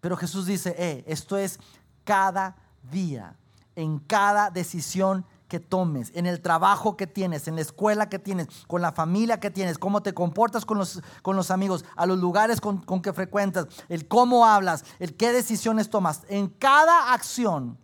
Pero 0.00 0.16
Jesús 0.16 0.46
dice, 0.46 0.74
eh, 0.78 1.04
esto 1.06 1.36
es 1.36 1.60
cada 2.04 2.56
día, 2.90 3.36
en 3.74 3.98
cada 3.98 4.50
decisión 4.50 5.26
que 5.46 5.60
tomes, 5.60 6.10
en 6.14 6.24
el 6.24 6.40
trabajo 6.40 6.96
que 6.96 7.06
tienes, 7.06 7.48
en 7.48 7.56
la 7.56 7.60
escuela 7.60 8.08
que 8.08 8.18
tienes, 8.18 8.48
con 8.66 8.80
la 8.80 8.92
familia 8.92 9.38
que 9.38 9.50
tienes, 9.50 9.78
cómo 9.78 10.02
te 10.02 10.14
comportas 10.14 10.64
con 10.64 10.78
los, 10.78 11.02
con 11.20 11.36
los 11.36 11.50
amigos, 11.50 11.84
a 11.96 12.06
los 12.06 12.18
lugares 12.18 12.62
con, 12.62 12.78
con 12.78 13.02
que 13.02 13.12
frecuentas, 13.12 13.66
el 13.90 14.08
cómo 14.08 14.46
hablas, 14.46 14.84
el 15.00 15.16
qué 15.16 15.32
decisiones 15.32 15.90
tomas. 15.90 16.22
En 16.28 16.48
cada 16.48 17.12
acción, 17.12 17.78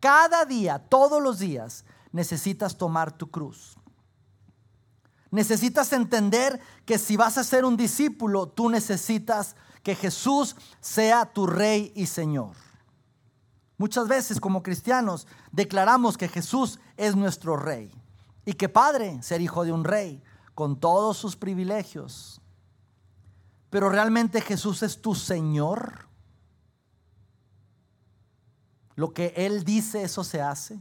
cada 0.00 0.44
día, 0.44 0.78
todos 0.78 1.22
los 1.22 1.38
días, 1.38 1.84
necesitas 2.14 2.78
tomar 2.78 3.10
tu 3.10 3.28
cruz. 3.28 3.76
Necesitas 5.32 5.92
entender 5.92 6.60
que 6.86 6.96
si 6.96 7.16
vas 7.16 7.36
a 7.38 7.42
ser 7.44 7.64
un 7.64 7.76
discípulo, 7.76 8.46
tú 8.46 8.70
necesitas 8.70 9.56
que 9.82 9.96
Jesús 9.96 10.54
sea 10.80 11.26
tu 11.26 11.48
rey 11.48 11.92
y 11.96 12.06
Señor. 12.06 12.52
Muchas 13.78 14.06
veces 14.06 14.38
como 14.38 14.62
cristianos 14.62 15.26
declaramos 15.50 16.16
que 16.16 16.28
Jesús 16.28 16.78
es 16.96 17.16
nuestro 17.16 17.56
rey 17.56 17.90
y 18.44 18.52
que 18.52 18.68
padre 18.68 19.20
ser 19.20 19.40
hijo 19.40 19.64
de 19.64 19.72
un 19.72 19.82
rey 19.82 20.22
con 20.54 20.78
todos 20.78 21.16
sus 21.16 21.34
privilegios. 21.34 22.40
Pero 23.70 23.88
realmente 23.88 24.40
Jesús 24.40 24.84
es 24.84 25.02
tu 25.02 25.16
Señor. 25.16 26.06
Lo 28.94 29.12
que 29.12 29.34
Él 29.36 29.64
dice, 29.64 30.04
eso 30.04 30.22
se 30.22 30.40
hace. 30.40 30.80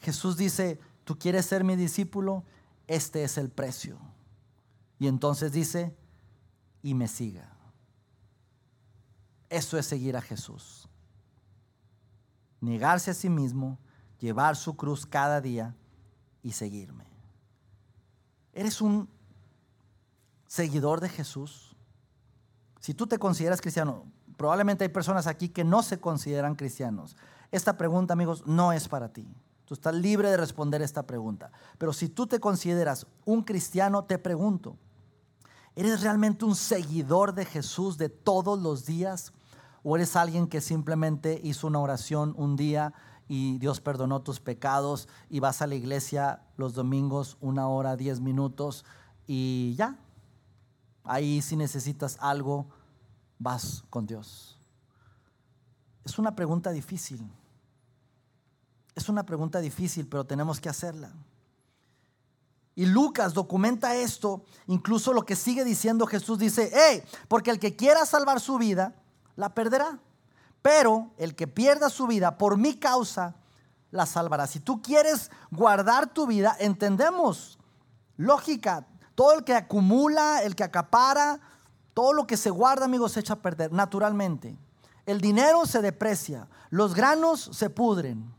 Jesús 0.00 0.36
dice, 0.36 0.80
tú 1.04 1.18
quieres 1.18 1.46
ser 1.46 1.64
mi 1.64 1.76
discípulo, 1.76 2.44
este 2.86 3.24
es 3.24 3.38
el 3.38 3.50
precio. 3.50 3.98
Y 4.98 5.06
entonces 5.06 5.52
dice, 5.52 5.96
y 6.82 6.94
me 6.94 7.08
siga. 7.08 7.50
Eso 9.48 9.78
es 9.78 9.86
seguir 9.86 10.16
a 10.16 10.20
Jesús 10.20 10.90
negarse 12.60 13.10
a 13.10 13.14
sí 13.14 13.28
mismo, 13.28 13.78
llevar 14.18 14.56
su 14.56 14.76
cruz 14.76 15.06
cada 15.06 15.40
día 15.40 15.74
y 16.42 16.52
seguirme. 16.52 17.04
¿Eres 18.52 18.80
un 18.80 19.08
seguidor 20.46 21.00
de 21.00 21.08
Jesús? 21.08 21.76
Si 22.80 22.94
tú 22.94 23.06
te 23.06 23.18
consideras 23.18 23.60
cristiano, 23.60 24.04
probablemente 24.36 24.84
hay 24.84 24.90
personas 24.90 25.26
aquí 25.26 25.48
que 25.48 25.64
no 25.64 25.82
se 25.82 26.00
consideran 26.00 26.54
cristianos. 26.54 27.16
Esta 27.50 27.76
pregunta, 27.76 28.12
amigos, 28.12 28.46
no 28.46 28.72
es 28.72 28.88
para 28.88 29.12
ti. 29.12 29.26
Tú 29.70 29.74
estás 29.74 29.94
libre 29.94 30.28
de 30.28 30.36
responder 30.36 30.82
esta 30.82 31.06
pregunta. 31.06 31.52
Pero 31.78 31.92
si 31.92 32.08
tú 32.08 32.26
te 32.26 32.40
consideras 32.40 33.06
un 33.24 33.44
cristiano, 33.44 34.02
te 34.02 34.18
pregunto, 34.18 34.76
¿eres 35.76 36.00
realmente 36.00 36.44
un 36.44 36.56
seguidor 36.56 37.34
de 37.34 37.44
Jesús 37.44 37.96
de 37.96 38.08
todos 38.08 38.60
los 38.60 38.84
días? 38.84 39.32
¿O 39.84 39.94
eres 39.94 40.16
alguien 40.16 40.48
que 40.48 40.60
simplemente 40.60 41.40
hizo 41.44 41.68
una 41.68 41.78
oración 41.78 42.34
un 42.36 42.56
día 42.56 42.94
y 43.28 43.58
Dios 43.58 43.80
perdonó 43.80 44.22
tus 44.22 44.40
pecados 44.40 45.08
y 45.28 45.38
vas 45.38 45.62
a 45.62 45.68
la 45.68 45.76
iglesia 45.76 46.42
los 46.56 46.74
domingos 46.74 47.36
una 47.40 47.68
hora, 47.68 47.94
diez 47.94 48.18
minutos 48.18 48.84
y 49.28 49.76
ya? 49.76 50.00
Ahí 51.04 51.42
si 51.42 51.54
necesitas 51.54 52.18
algo, 52.20 52.66
vas 53.38 53.84
con 53.88 54.04
Dios. 54.04 54.58
Es 56.04 56.18
una 56.18 56.34
pregunta 56.34 56.72
difícil. 56.72 57.24
Es 58.94 59.08
una 59.08 59.24
pregunta 59.24 59.60
difícil, 59.60 60.06
pero 60.06 60.24
tenemos 60.24 60.60
que 60.60 60.68
hacerla. 60.68 61.10
Y 62.74 62.86
Lucas 62.86 63.34
documenta 63.34 63.94
esto, 63.94 64.42
incluso 64.66 65.12
lo 65.12 65.26
que 65.26 65.36
sigue 65.36 65.64
diciendo 65.64 66.06
Jesús 66.06 66.38
dice, 66.38 66.70
hey, 66.72 67.02
porque 67.28 67.50
el 67.50 67.58
que 67.58 67.76
quiera 67.76 68.06
salvar 68.06 68.40
su 68.40 68.58
vida, 68.58 68.94
la 69.36 69.54
perderá. 69.54 69.98
Pero 70.62 71.10
el 71.18 71.34
que 71.34 71.46
pierda 71.46 71.90
su 71.90 72.06
vida 72.06 72.38
por 72.38 72.56
mi 72.56 72.74
causa, 72.78 73.34
la 73.90 74.06
salvará. 74.06 74.46
Si 74.46 74.60
tú 74.60 74.82
quieres 74.82 75.30
guardar 75.50 76.12
tu 76.12 76.26
vida, 76.26 76.56
entendemos, 76.58 77.58
lógica, 78.16 78.86
todo 79.14 79.32
el 79.32 79.44
que 79.44 79.54
acumula, 79.54 80.42
el 80.42 80.54
que 80.54 80.64
acapara, 80.64 81.40
todo 81.94 82.12
lo 82.12 82.26
que 82.26 82.36
se 82.36 82.50
guarda, 82.50 82.84
amigos, 82.84 83.12
se 83.12 83.20
echa 83.20 83.34
a 83.34 83.42
perder, 83.42 83.72
naturalmente. 83.72 84.56
El 85.06 85.20
dinero 85.20 85.66
se 85.66 85.82
deprecia, 85.82 86.48
los 86.70 86.94
granos 86.94 87.50
se 87.52 87.68
pudren. 87.68 88.32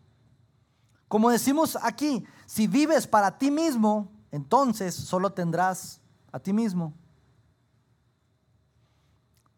Como 1.12 1.30
decimos 1.30 1.78
aquí, 1.82 2.26
si 2.46 2.68
vives 2.68 3.06
para 3.06 3.38
ti 3.38 3.52
mismo, 3.52 4.10
entonces 4.32 4.96
solo 4.96 5.34
tendrás 5.34 6.00
a 6.32 6.40
ti 6.40 6.54
mismo. 6.54 6.94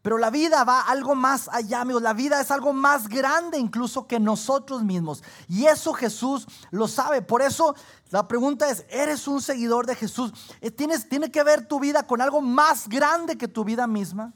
Pero 0.02 0.18
la 0.18 0.32
vida 0.32 0.64
va 0.64 0.82
algo 0.82 1.14
más 1.14 1.48
allá, 1.50 1.82
amigos. 1.82 2.02
La 2.02 2.14
vida 2.14 2.42
es 2.42 2.50
algo 2.50 2.74
más 2.74 3.08
grande 3.08 3.60
incluso 3.60 4.08
que 4.08 4.20
nosotros 4.20 4.82
mismos. 4.82 5.24
Y 5.48 5.66
eso 5.66 5.94
Jesús 5.94 6.48
lo 6.72 6.88
sabe. 6.88 7.22
Por 7.22 7.44
eso 7.44 7.76
la 8.10 8.28
pregunta 8.28 8.68
es, 8.72 8.88
¿eres 8.90 9.28
un 9.28 9.40
seguidor 9.40 9.86
de 9.86 9.94
Jesús? 9.94 10.34
Eh, 10.60 10.72
¿Tienes, 10.72 11.08
¿Tiene 11.08 11.30
que 11.30 11.44
ver 11.44 11.68
tu 11.68 11.80
vida 11.80 12.08
con 12.08 12.20
algo 12.20 12.42
más 12.42 12.90
grande 12.90 13.38
que 13.38 13.48
tu 13.48 13.64
vida 13.64 13.86
misma? 13.86 14.34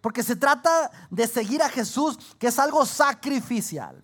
Porque 0.00 0.22
se 0.22 0.36
trata 0.36 0.90
de 1.10 1.26
seguir 1.26 1.62
a 1.62 1.68
Jesús, 1.68 2.18
que 2.38 2.46
es 2.46 2.58
algo 2.58 2.86
sacrificial. 2.86 4.02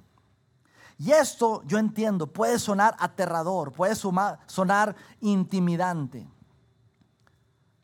Y 1.02 1.10
esto, 1.10 1.64
yo 1.66 1.78
entiendo, 1.78 2.28
puede 2.28 2.60
sonar 2.60 2.94
aterrador, 3.00 3.72
puede 3.72 3.96
sonar 3.96 4.94
intimidante. 5.20 6.30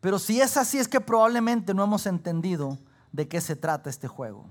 Pero 0.00 0.20
si 0.20 0.40
es 0.40 0.56
así, 0.56 0.78
es 0.78 0.86
que 0.86 1.00
probablemente 1.00 1.74
no 1.74 1.82
hemos 1.82 2.06
entendido 2.06 2.78
de 3.10 3.26
qué 3.26 3.40
se 3.40 3.56
trata 3.56 3.90
este 3.90 4.06
juego. 4.06 4.46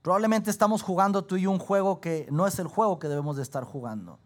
Probablemente 0.00 0.50
estamos 0.50 0.80
jugando 0.80 1.22
tú 1.22 1.36
y 1.36 1.46
un 1.46 1.58
juego 1.58 2.00
que 2.00 2.28
no 2.30 2.46
es 2.46 2.58
el 2.58 2.66
juego 2.66 2.98
que 2.98 3.08
debemos 3.08 3.36
de 3.36 3.42
estar 3.42 3.64
jugando. 3.64 4.18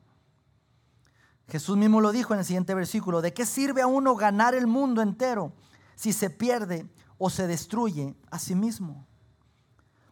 Jesús 1.49 1.77
mismo 1.77 2.01
lo 2.01 2.13
dijo 2.13 2.35
en 2.35 2.39
el 2.39 2.47
siguiente 2.47 2.73
versículo, 2.75 3.21
¿de 3.21 3.35
qué 3.35 3.47
sirve 3.47 3.83
a 3.83 3.89
uno 3.89 4.15
ganar 4.15 4.55
el 4.55 4.69
mundo 4.69 5.03
entero 5.03 5.53
si 5.97 6.13
se 6.13 6.31
pierde 6.31 6.89
o 7.19 7.31
se 7.31 7.49
destruye 7.49 8.15
a 8.31 8.39
sí 8.39 8.55
mismo? 8.55 9.09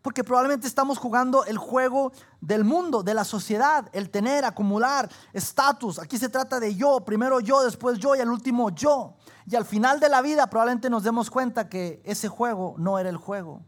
Porque 0.09 0.25
probablemente 0.25 0.67
estamos 0.67 0.97
jugando 0.97 1.45
el 1.45 1.59
juego 1.59 2.13
del 2.41 2.65
mundo, 2.65 3.03
de 3.03 3.13
la 3.13 3.25
sociedad, 3.25 3.91
el 3.93 4.09
tener, 4.09 4.47
acumular, 4.47 5.07
estatus. 5.35 5.99
Aquí 5.99 6.17
se 6.17 6.31
trata 6.31 6.59
de 6.59 6.75
yo, 6.75 7.05
primero 7.05 7.41
yo, 7.41 7.63
después 7.63 7.99
yo 7.99 8.17
y 8.17 8.21
al 8.21 8.31
último 8.31 8.71
yo. 8.71 9.17
Y 9.45 9.55
al 9.55 9.67
final 9.67 10.01
de 10.01 10.09
la 10.09 10.23
vida 10.23 10.49
probablemente 10.49 10.89
nos 10.89 11.03
demos 11.03 11.29
cuenta 11.29 11.69
que 11.69 12.01
ese 12.07 12.27
juego 12.27 12.75
no 12.79 12.99
era 12.99 13.11
el 13.11 13.19
juego. 13.19 13.61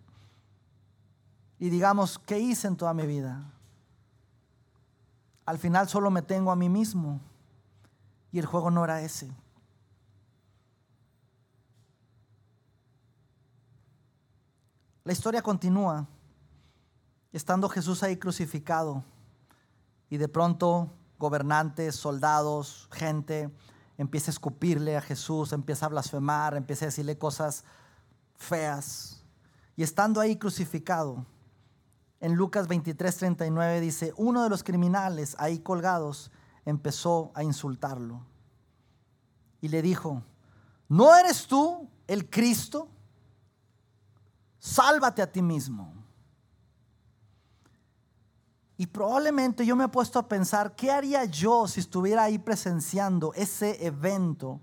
Y 1.59 1.69
digamos, 1.69 2.19
¿qué 2.19 2.39
hice 2.39 2.69
en 2.69 2.79
toda 2.79 2.95
mi 2.95 3.07
vida? 3.07 3.53
al 5.45 5.59
final 5.59 5.91
solo 5.91 6.11
me 6.11 6.23
tengo 6.23 6.51
a 6.51 6.57
mí 6.57 6.71
mismo. 6.71 7.21
Y 8.33 8.39
el 8.39 8.47
juego 8.47 8.71
no 8.71 8.83
era 8.83 9.03
ese. 9.03 9.31
La 15.05 15.13
historia 15.13 15.43
continúa, 15.43 16.09
estando 17.33 17.69
Jesús 17.69 18.03
ahí 18.03 18.17
crucificado 18.17 19.05
y 20.09 20.17
de 20.17 20.29
pronto 20.29 20.93
gobernantes, 21.19 21.95
soldados, 21.95 22.89
gente 22.93 23.51
empieza 23.99 24.31
a 24.31 24.33
escupirle 24.33 24.97
a 24.97 25.03
Jesús, 25.03 25.53
empieza 25.53 25.85
a 25.85 25.91
blasfemar, 25.91 26.57
empieza 26.57 26.87
a 26.87 26.89
decirle 26.89 27.19
cosas 27.19 27.65
feas. 28.35 29.23
Y 29.77 29.83
estando 29.83 30.21
ahí 30.21 30.37
crucificado, 30.37 31.27
en 32.19 32.35
Lucas 32.35 32.67
23, 32.67 33.17
39 33.17 33.81
dice, 33.81 34.15
uno 34.17 34.43
de 34.43 34.49
los 34.49 34.63
criminales 34.63 35.37
ahí 35.39 35.59
colgados 35.59 36.31
empezó 36.65 37.31
a 37.35 37.43
insultarlo. 37.43 38.25
Y 39.61 39.69
le 39.69 39.83
dijo, 39.83 40.23
¿no 40.89 41.15
eres 41.15 41.47
tú 41.47 41.89
el 42.07 42.29
Cristo? 42.31 42.89
Sálvate 44.59 45.21
a 45.21 45.31
ti 45.31 45.43
mismo. 45.43 46.00
Y 48.81 48.87
probablemente 48.87 49.67
yo 49.67 49.77
me 49.77 49.85
he 49.85 49.89
puesto 49.89 50.19
a 50.19 50.27
pensar, 50.27 50.75
¿qué 50.75 50.91
haría 50.91 51.27
yo 51.27 51.69
si 51.69 51.81
estuviera 51.81 52.23
ahí 52.23 52.39
presenciando 52.39 53.35
ese 53.35 53.85
evento 53.85 54.59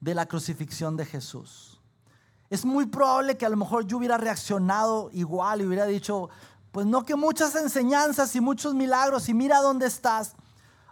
de 0.00 0.14
la 0.14 0.26
crucifixión 0.26 0.98
de 0.98 1.06
Jesús? 1.06 1.80
es 2.50 2.64
muy 2.64 2.84
probable 2.86 3.38
que 3.38 3.46
a 3.46 3.48
lo 3.48 3.56
mejor 3.56 3.86
yo 3.86 3.96
hubiera 3.96 4.18
reaccionado 4.18 5.08
igual 5.12 5.60
y 5.60 5.66
hubiera 5.66 5.86
dicho, 5.86 6.28
pues 6.72 6.86
no 6.86 7.04
que 7.04 7.16
muchas 7.16 7.54
enseñanzas 7.56 8.36
y 8.36 8.40
muchos 8.42 8.74
milagros 8.74 9.30
y 9.30 9.34
mira 9.34 9.60
dónde 9.60 9.86
estás. 9.86 10.34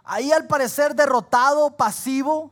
Ahí 0.03 0.31
al 0.31 0.47
parecer 0.47 0.95
derrotado, 0.95 1.77
pasivo 1.77 2.51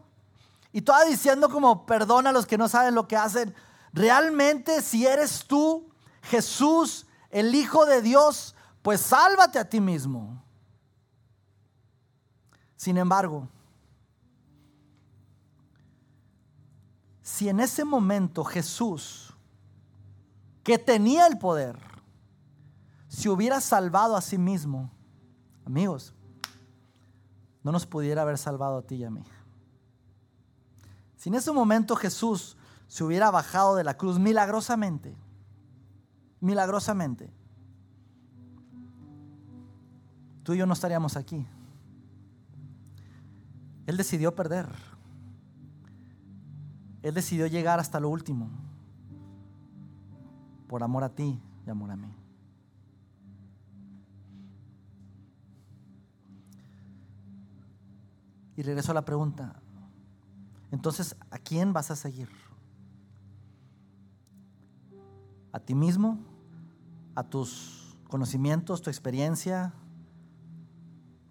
y 0.72 0.82
toda 0.82 1.04
diciendo 1.06 1.50
como 1.50 1.88
perdona 1.88 2.30
a 2.30 2.34
los 2.34 2.46
que 2.46 2.58
no 2.58 2.70
saben 2.70 2.96
lo 2.96 3.08
que 3.08 3.18
hacen. 3.18 3.56
Realmente 3.92 4.84
si 4.84 5.06
eres 5.06 5.46
tú, 5.46 5.90
Jesús, 6.22 7.08
el 7.32 7.54
Hijo 7.56 7.86
de 7.86 8.02
Dios, 8.02 8.53
pues 8.84 9.00
sálvate 9.02 9.58
a 9.58 9.68
ti 9.68 9.82
mismo. 9.82 10.44
Sin 12.76 12.98
embargo, 12.98 13.48
si 17.22 17.48
en 17.48 17.62
ese 17.62 17.86
momento 17.86 18.44
Jesús, 18.44 19.34
que 20.64 20.78
tenía 20.78 21.26
el 21.28 21.38
poder, 21.38 21.80
si 23.08 23.30
hubiera 23.30 23.62
salvado 23.62 24.18
a 24.18 24.22
sí 24.22 24.38
mismo, 24.38 24.92
amigos, 25.66 26.14
no 27.64 27.72
nos 27.72 27.86
pudiera 27.86 28.24
haber 28.24 28.38
salvado 28.38 28.78
a 28.80 28.82
ti 28.82 28.96
y 28.96 29.04
a 29.06 29.10
mí. 29.10 29.24
Si 31.16 31.30
en 31.30 31.36
ese 31.36 31.54
momento 31.54 31.96
Jesús 31.96 32.58
se 32.88 33.06
hubiera 33.06 33.32
bajado 33.32 33.76
de 33.76 33.86
la 33.86 33.96
cruz 33.96 34.20
milagrosamente, 34.20 35.16
milagrosamente, 36.42 37.32
tú 40.44 40.54
y 40.54 40.58
yo 40.58 40.66
no 40.66 40.74
estaríamos 40.74 41.18
aquí. 41.18 41.46
Él 43.86 43.98
decidió 43.98 44.36
perder. 44.36 44.68
Él 47.02 47.14
decidió 47.14 47.48
llegar 47.48 47.80
hasta 47.80 48.00
lo 48.00 48.10
último, 48.10 48.50
por 50.68 50.84
amor 50.84 51.04
a 51.04 51.10
ti 51.10 51.42
y 51.66 51.70
amor 51.70 51.92
a 51.92 51.98
mí. 51.98 52.14
Y 58.56 58.62
regreso 58.62 58.92
a 58.92 58.94
la 58.94 59.04
pregunta, 59.04 59.60
entonces, 60.72 61.16
¿a 61.30 61.38
quién 61.38 61.74
vas 61.74 61.92
a 61.92 61.96
seguir? 61.96 62.30
¿A 65.52 65.60
ti 65.60 65.76
mismo? 65.76 66.20
¿A 67.16 67.24
tus 67.24 67.96
conocimientos, 68.08 68.82
tu 68.82 68.90
experiencia, 68.90 69.74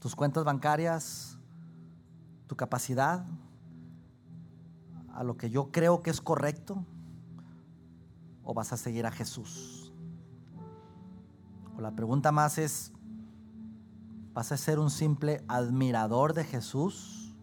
tus 0.02 0.16
cuentas 0.16 0.42
bancarias, 0.42 1.38
tu 2.48 2.56
capacidad? 2.56 3.24
a 5.14 5.24
lo 5.24 5.36
que 5.36 5.50
yo 5.50 5.70
creo 5.70 6.02
que 6.02 6.10
es 6.10 6.20
correcto? 6.20 6.84
¿O 8.44 8.54
vas 8.54 8.72
a 8.72 8.76
seguir 8.76 9.06
a 9.06 9.10
Jesús? 9.10 9.92
O 11.76 11.80
la 11.80 11.92
pregunta 11.92 12.32
más 12.32 12.58
es, 12.58 12.92
¿vas 14.32 14.52
a 14.52 14.56
ser 14.56 14.78
un 14.78 14.90
simple 14.90 15.44
admirador 15.48 16.34
de 16.34 16.44
Jesús? 16.44 17.36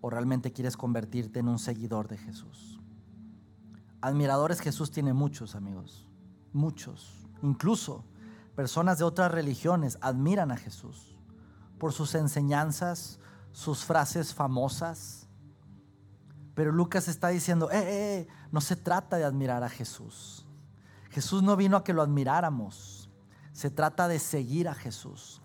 ¿O 0.00 0.10
realmente 0.10 0.52
quieres 0.52 0.76
convertirte 0.76 1.40
en 1.40 1.48
un 1.48 1.58
seguidor 1.58 2.08
de 2.08 2.18
Jesús? 2.18 2.80
Admiradores 4.00 4.60
Jesús 4.60 4.90
tiene 4.90 5.12
muchos 5.14 5.54
amigos, 5.54 6.06
muchos. 6.52 7.26
Incluso 7.42 8.04
personas 8.56 8.98
de 8.98 9.04
otras 9.04 9.30
religiones 9.30 9.98
admiran 10.00 10.50
a 10.50 10.56
Jesús 10.56 11.16
por 11.78 11.92
sus 11.92 12.16
enseñanzas, 12.16 13.20
sus 13.52 13.84
frases 13.84 14.34
famosas 14.34 15.26
pero 16.56 16.72
Lucas 16.72 17.06
está 17.06 17.28
diciendo, 17.28 17.70
eh, 17.70 17.76
eh, 17.76 18.18
eh, 18.20 18.28
no 18.50 18.62
se 18.62 18.76
trata 18.76 19.18
de 19.18 19.24
admirar 19.24 19.62
a 19.62 19.68
Jesús. 19.68 20.46
Jesús 21.10 21.42
no 21.42 21.54
vino 21.54 21.76
a 21.76 21.84
que 21.84 21.92
lo 21.92 22.00
admiráramos. 22.00 23.10
Se 23.52 23.70
trata 23.70 24.08
de 24.08 24.18
seguir 24.18 24.66
a 24.66 24.74
Jesús. 24.74 25.42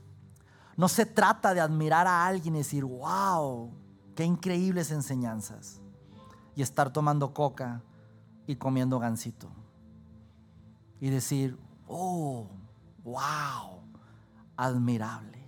No 0.78 0.88
se 0.88 1.06
trata 1.06 1.54
de 1.54 1.60
admirar 1.60 2.08
a 2.08 2.26
alguien 2.26 2.56
y 2.56 2.60
decir, 2.60 2.86
wow, 2.86 3.74
qué 4.16 4.24
increíbles 4.24 4.90
enseñanzas. 4.90 5.82
Y 6.56 6.62
estar 6.62 6.94
tomando 6.94 7.34
coca 7.34 7.82
y 8.48 8.56
comiendo 8.56 8.98
gansito. 8.98 9.50
Y 11.02 11.10
decir, 11.10 11.60
oh, 11.90 12.48
wow, 13.04 13.82
admirable. 14.56 15.40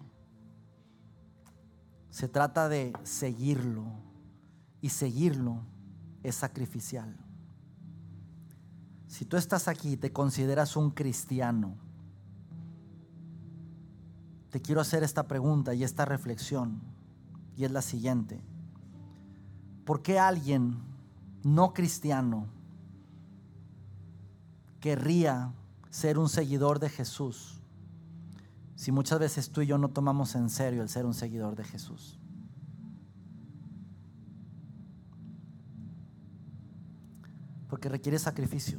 Se 2.09 2.27
trata 2.27 2.69
de 2.69 2.93
seguirlo 3.03 3.85
y 4.81 4.89
seguirlo 4.89 5.61
es 6.21 6.35
sacrificial. 6.35 7.17
Si 9.07 9.25
tú 9.25 9.37
estás 9.37 9.67
aquí 9.67 9.93
y 9.93 9.97
te 9.97 10.11
consideras 10.11 10.75
un 10.75 10.91
cristiano, 10.91 11.75
te 14.49 14.61
quiero 14.61 14.81
hacer 14.81 15.03
esta 15.03 15.27
pregunta 15.27 15.73
y 15.73 15.83
esta 15.83 16.05
reflexión, 16.05 16.81
y 17.55 17.65
es 17.65 17.71
la 17.71 17.81
siguiente. 17.81 18.41
¿Por 19.85 20.01
qué 20.01 20.19
alguien 20.19 20.77
no 21.43 21.73
cristiano 21.73 22.47
querría 24.79 25.53
ser 25.93 26.17
un 26.17 26.27
seguidor 26.27 26.79
de 26.79 26.89
Jesús 26.89 27.59
si 28.75 28.91
muchas 28.91 29.19
veces 29.19 29.49
tú 29.49 29.61
y 29.61 29.67
yo 29.67 29.77
no 29.77 29.89
tomamos 29.89 30.35
en 30.35 30.49
serio 30.49 30.81
el 30.81 30.89
ser 30.89 31.05
un 31.05 31.13
seguidor 31.13 31.55
de 31.55 31.63
Jesús? 31.63 32.19
porque 37.73 37.89
requiere 37.89 38.19
sacrificio. 38.19 38.77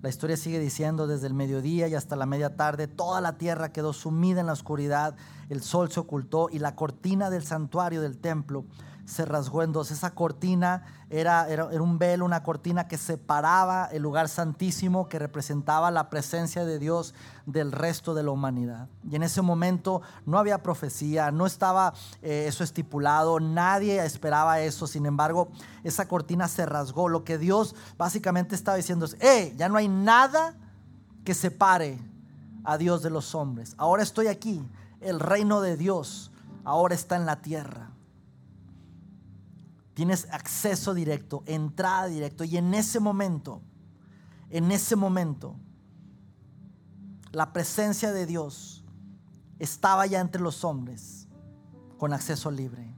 La 0.00 0.08
historia 0.08 0.34
sigue 0.38 0.58
diciendo, 0.58 1.06
desde 1.06 1.26
el 1.26 1.34
mediodía 1.34 1.88
y 1.88 1.94
hasta 1.94 2.16
la 2.16 2.24
media 2.24 2.56
tarde, 2.56 2.88
toda 2.88 3.20
la 3.20 3.36
tierra 3.36 3.70
quedó 3.70 3.92
sumida 3.92 4.40
en 4.40 4.46
la 4.46 4.54
oscuridad, 4.54 5.14
el 5.50 5.60
sol 5.60 5.90
se 5.90 6.00
ocultó 6.00 6.48
y 6.50 6.58
la 6.58 6.74
cortina 6.74 7.28
del 7.28 7.42
santuario 7.42 8.00
del 8.00 8.16
templo 8.16 8.64
se 9.08 9.24
rasgó 9.24 9.62
en 9.62 9.72
dos. 9.72 9.90
Esa 9.90 10.14
cortina 10.14 10.84
era, 11.08 11.48
era, 11.48 11.64
un 11.64 11.98
velo, 11.98 12.26
una 12.26 12.42
cortina 12.42 12.88
que 12.88 12.98
separaba 12.98 13.86
el 13.86 14.02
lugar 14.02 14.28
santísimo 14.28 15.08
que 15.08 15.18
representaba 15.18 15.90
la 15.90 16.10
presencia 16.10 16.66
de 16.66 16.78
Dios 16.78 17.14
del 17.46 17.72
resto 17.72 18.12
de 18.12 18.22
la 18.22 18.32
humanidad. 18.32 18.88
Y 19.10 19.16
en 19.16 19.22
ese 19.22 19.40
momento 19.40 20.02
no 20.26 20.38
había 20.38 20.62
profecía, 20.62 21.30
no 21.30 21.46
estaba 21.46 21.94
eh, 22.20 22.44
eso 22.48 22.62
estipulado, 22.62 23.40
nadie 23.40 24.04
esperaba 24.04 24.60
eso. 24.60 24.86
Sin 24.86 25.06
embargo, 25.06 25.48
esa 25.84 26.06
cortina 26.06 26.46
se 26.46 26.66
rasgó. 26.66 27.08
Lo 27.08 27.24
que 27.24 27.38
Dios 27.38 27.74
básicamente 27.96 28.54
estaba 28.54 28.76
diciendo 28.76 29.06
es, 29.06 29.16
eh, 29.20 29.54
ya 29.56 29.70
no 29.70 29.78
hay 29.78 29.88
nada 29.88 30.54
que 31.24 31.32
separe 31.32 31.98
a 32.62 32.76
Dios 32.76 33.02
de 33.02 33.08
los 33.08 33.34
hombres. 33.34 33.74
Ahora 33.78 34.02
estoy 34.02 34.26
aquí. 34.26 34.62
El 35.00 35.18
reino 35.18 35.62
de 35.62 35.78
Dios 35.78 36.30
ahora 36.64 36.94
está 36.94 37.16
en 37.16 37.24
la 37.24 37.40
tierra. 37.40 37.92
Tienes 39.98 40.28
acceso 40.30 40.94
directo, 40.94 41.42
entrada 41.44 42.06
directo. 42.06 42.44
Y 42.44 42.56
en 42.56 42.72
ese 42.72 43.00
momento, 43.00 43.62
en 44.48 44.70
ese 44.70 44.94
momento, 44.94 45.56
la 47.32 47.52
presencia 47.52 48.12
de 48.12 48.24
Dios 48.24 48.84
estaba 49.58 50.06
ya 50.06 50.20
entre 50.20 50.40
los 50.40 50.62
hombres 50.62 51.26
con 51.98 52.12
acceso 52.12 52.48
libre. 52.48 52.94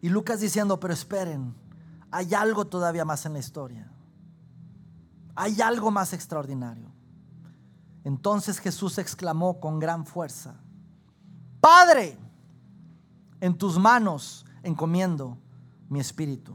Y 0.00 0.10
Lucas 0.10 0.38
diciendo, 0.38 0.78
pero 0.78 0.94
esperen, 0.94 1.56
hay 2.12 2.32
algo 2.32 2.68
todavía 2.68 3.04
más 3.04 3.26
en 3.26 3.32
la 3.32 3.40
historia. 3.40 3.90
Hay 5.34 5.60
algo 5.60 5.90
más 5.90 6.12
extraordinario. 6.12 6.88
Entonces 8.04 8.60
Jesús 8.60 8.96
exclamó 8.98 9.58
con 9.58 9.80
gran 9.80 10.06
fuerza, 10.06 10.54
Padre, 11.60 12.16
en 13.40 13.58
tus 13.58 13.76
manos 13.76 14.46
encomiendo 14.62 15.38
mi 15.88 16.00
espíritu. 16.00 16.54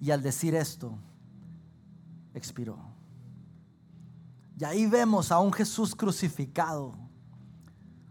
Y 0.00 0.10
al 0.10 0.22
decir 0.22 0.54
esto, 0.54 0.98
expiró. 2.34 2.78
Y 4.58 4.64
ahí 4.64 4.86
vemos 4.86 5.30
a 5.30 5.38
un 5.38 5.52
Jesús 5.52 5.94
crucificado, 5.94 6.94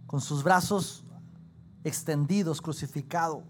con 0.06 0.22
sus 0.22 0.44
brazos 0.44 1.04
extendidos, 1.84 2.62
crucificado, 2.62 3.44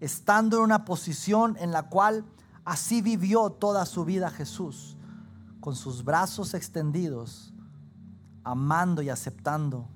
estando 0.00 0.58
en 0.58 0.64
una 0.64 0.84
posición 0.84 1.56
en 1.58 1.70
la 1.70 1.88
cual 1.88 2.24
así 2.64 3.02
vivió 3.02 3.50
toda 3.50 3.84
su 3.84 4.04
vida 4.04 4.30
Jesús, 4.30 4.96
con 5.60 5.76
sus 5.76 6.04
brazos 6.04 6.54
extendidos, 6.54 7.52
amando 8.42 9.02
y 9.02 9.08
aceptando 9.08 9.88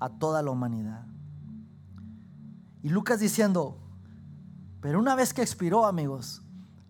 a 0.00 0.08
toda 0.08 0.42
la 0.42 0.50
humanidad. 0.50 1.06
Y 2.82 2.90
Lucas 2.90 3.20
diciendo, 3.20 3.78
pero 4.80 4.98
una 4.98 5.14
vez 5.14 5.34
que 5.34 5.42
expiró, 5.42 5.86
amigos, 5.86 6.42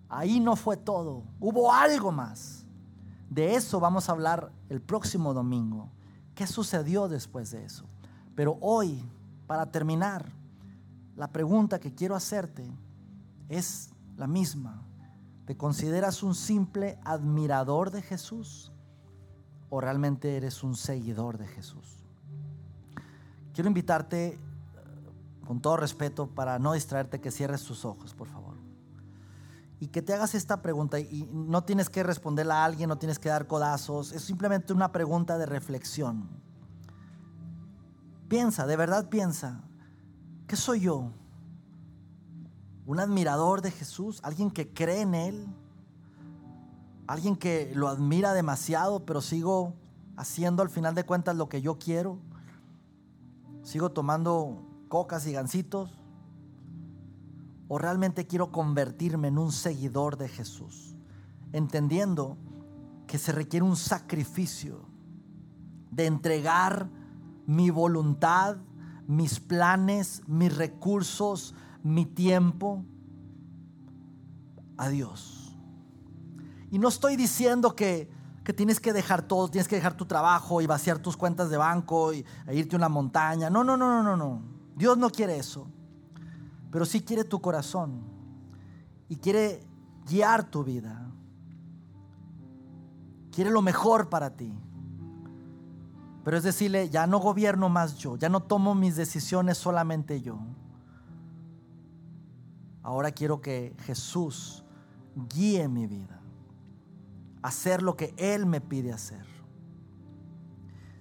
ahí 0.09 0.41
no 0.41 0.57
fue 0.57 0.77
todo, 0.77 1.25
hubo 1.41 1.73
algo 1.73 2.13
más. 2.13 2.67
De 3.31 3.55
eso 3.55 3.81
vamos 3.81 4.09
a 4.09 4.13
hablar 4.13 4.53
el 4.69 4.81
próximo 4.81 5.35
domingo. 5.35 5.91
¿Qué 6.35 6.47
sucedió 6.47 7.09
después 7.09 7.51
de 7.51 7.65
eso? 7.65 7.85
Pero 8.35 8.59
hoy, 8.61 9.05
para 9.47 9.71
terminar, 9.71 10.31
la 11.17 11.29
pregunta 11.33 11.81
que 11.81 11.95
quiero 11.95 12.15
hacerte 12.15 12.71
es 13.49 13.91
la 14.17 14.27
misma. 14.27 14.83
¿Te 15.47 15.57
consideras 15.57 16.23
un 16.23 16.35
simple 16.35 16.99
admirador 17.05 17.91
de 17.91 18.03
Jesús 18.03 18.71
o 19.71 19.81
realmente 19.81 20.37
eres 20.37 20.63
un 20.63 20.77
seguidor 20.77 21.39
de 21.39 21.49
Jesús? 21.49 22.05
Quiero 23.53 23.69
invitarte 23.69 24.39
con 25.49 25.63
todo 25.63 25.79
respeto, 25.79 26.27
para 26.27 26.59
no 26.59 26.75
distraerte, 26.75 27.23
que 27.23 27.31
cierres 27.31 27.65
tus 27.65 27.87
ojos, 27.87 28.13
por 28.13 28.29
favor. 28.29 28.57
Y 29.81 29.87
que 29.87 30.03
te 30.03 30.13
hagas 30.13 30.35
esta 30.35 30.61
pregunta 30.61 31.01
y 31.01 31.27
no 31.33 31.65
tienes 31.65 31.89
que 31.89 32.03
responderla 32.03 32.57
a 32.57 32.65
alguien, 32.67 32.91
no 32.91 32.99
tienes 32.99 33.19
que 33.19 33.31
dar 33.31 33.47
codazos, 33.47 34.13
es 34.13 34.21
simplemente 34.21 34.75
una 34.75 34.93
pregunta 34.93 35.39
de 35.39 35.47
reflexión. 35.47 36.29
Piensa, 38.29 38.67
de 38.67 38.77
verdad 38.77 39.09
piensa, 39.09 39.63
¿qué 40.47 40.55
soy 40.55 40.81
yo? 40.81 41.13
¿Un 42.85 43.01
admirador 43.01 43.63
de 43.63 43.71
Jesús? 43.71 44.21
¿Alguien 44.25 44.51
que 44.51 44.75
cree 44.75 45.01
en 45.01 45.15
Él? 45.15 45.47
¿Alguien 47.07 47.37
que 47.37 47.73
lo 47.75 47.89
admira 47.89 48.35
demasiado, 48.35 49.07
pero 49.07 49.23
sigo 49.23 49.73
haciendo 50.15 50.63
al 50.63 50.69
final 50.69 50.95
de 50.95 51.05
cuentas 51.05 51.37
lo 51.37 51.49
que 51.49 51.63
yo 51.63 51.79
quiero? 51.79 52.19
¿Sigo 53.63 53.93
tomando 53.93 54.68
cocas 54.89 55.27
y 55.27 55.33
gancitos? 55.33 55.99
¿O 57.69 57.79
realmente 57.79 58.27
quiero 58.27 58.51
convertirme 58.51 59.29
en 59.29 59.39
un 59.39 59.53
seguidor 59.53 60.17
de 60.17 60.29
Jesús? 60.29 60.97
Entendiendo 61.53 62.39
que 63.07 63.19
se 63.19 63.33
requiere 63.33 63.65
un 63.65 63.77
sacrificio 63.77 64.87
de 65.91 66.07
entregar 66.07 66.89
mi 67.47 67.71
voluntad, 67.71 68.57
mis 69.07 69.41
planes, 69.41 70.23
mis 70.27 70.55
recursos, 70.55 71.55
mi 71.83 72.05
tiempo 72.05 72.85
a 74.77 74.89
Dios. 74.89 75.57
Y 76.71 76.79
no 76.79 76.89
estoy 76.89 77.17
diciendo 77.17 77.75
que, 77.75 78.11
que, 78.45 78.53
tienes 78.53 78.81
que 78.81 78.93
dejar 78.93 79.23
todo, 79.23 79.49
tienes 79.49 79.69
que 79.69 79.77
dejar 79.77 79.97
tu 79.97 80.05
trabajo 80.05 80.61
y 80.61 80.67
vaciar 80.67 80.99
tus 80.99 81.17
cuentas 81.17 81.49
de 81.49 81.57
banco 81.57 82.13
y, 82.13 82.25
e 82.47 82.57
irte 82.57 82.77
a 82.77 82.79
una 82.79 82.91
montaña. 82.91 83.49
No, 83.49 83.65
no, 83.65 83.77
no, 83.77 83.89
no, 83.89 84.03
no, 84.03 84.17
no. 84.17 84.58
Dios 84.79 84.97
no 84.97 85.11
quiere 85.11 85.37
eso, 85.37 85.67
pero 86.71 86.85
sí 86.87 87.01
quiere 87.01 87.25
tu 87.25 87.41
corazón 87.41 88.01
y 89.09 89.17
quiere 89.17 89.61
guiar 90.09 90.49
tu 90.49 90.63
vida. 90.63 91.05
Quiere 93.33 93.51
lo 93.51 93.61
mejor 93.61 94.09
para 94.09 94.37
ti. 94.37 94.57
Pero 96.23 96.37
es 96.37 96.45
decirle, 96.45 96.89
ya 96.91 97.09
no 97.09 97.19
gobierno 97.19 97.69
más 97.69 97.97
yo, 97.97 98.17
ya 98.17 98.29
no 98.29 98.41
tomo 98.41 98.77
mis 98.77 98.95
decisiones 98.95 99.59
solamente 99.59 100.21
yo. 100.21 100.39
Ahora 102.85 103.11
quiero 103.11 103.41
que 103.41 103.75
Jesús 103.81 104.65
guíe 105.29 105.67
mi 105.67 105.89
vida, 105.89 106.21
hacer 107.43 107.83
lo 107.83 107.97
que 107.97 108.15
Él 108.17 108.47
me 108.47 108.61
pide 108.61 108.93
hacer. 108.93 109.27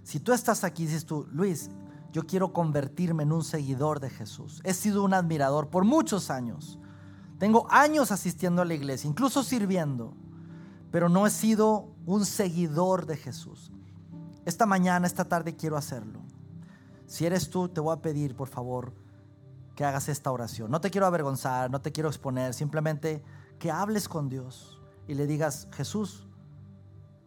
Si 0.02 0.20
tú 0.20 0.34
estás 0.34 0.64
aquí, 0.64 0.86
dices 0.86 1.06
tú, 1.06 1.28
Luis, 1.32 1.70
yo 2.12 2.26
quiero 2.26 2.54
convertirme 2.54 3.24
en 3.24 3.32
un 3.32 3.44
seguidor 3.44 4.00
de 4.00 4.10
Jesús. 4.10 4.62
He 4.64 4.74
sido 4.74 5.04
un 5.04 5.14
admirador 5.14 5.70
por 5.70 5.84
muchos 5.84 6.30
años. 6.30 6.80
Tengo 7.38 7.68
años 7.70 8.12
asistiendo 8.12 8.62
a 8.62 8.66
la 8.66 8.74
iglesia, 8.74 9.10
incluso 9.10 9.44
sirviendo, 9.44 10.14
pero 10.92 11.10
no 11.10 11.28
he 11.28 11.30
sido 11.30 11.90
un 12.06 12.26
seguidor 12.26 13.06
de 13.06 13.18
Jesús. 13.18 13.72
Esta 14.46 14.66
mañana, 14.66 15.06
esta 15.06 15.26
tarde 15.26 15.56
quiero 15.56 15.78
hacerlo. 15.78 16.22
Si 17.06 17.26
eres 17.26 17.50
tú, 17.50 17.70
te 17.70 17.80
voy 17.80 17.94
a 17.94 18.02
pedir, 18.02 18.36
por 18.36 18.48
favor, 18.48 18.94
que 19.76 19.86
hagas 19.86 20.10
esta 20.10 20.32
oración. 20.32 20.72
No 20.72 20.82
te 20.82 20.90
quiero 20.90 21.06
avergonzar, 21.06 21.70
no 21.70 21.82
te 21.82 21.92
quiero 21.92 22.10
exponer, 22.10 22.54
simplemente 22.54 23.24
que 23.60 23.70
hables 23.72 24.10
con 24.10 24.30
Dios 24.30 24.82
y 25.08 25.14
le 25.14 25.28
digas, 25.28 25.68
Jesús, 25.72 26.26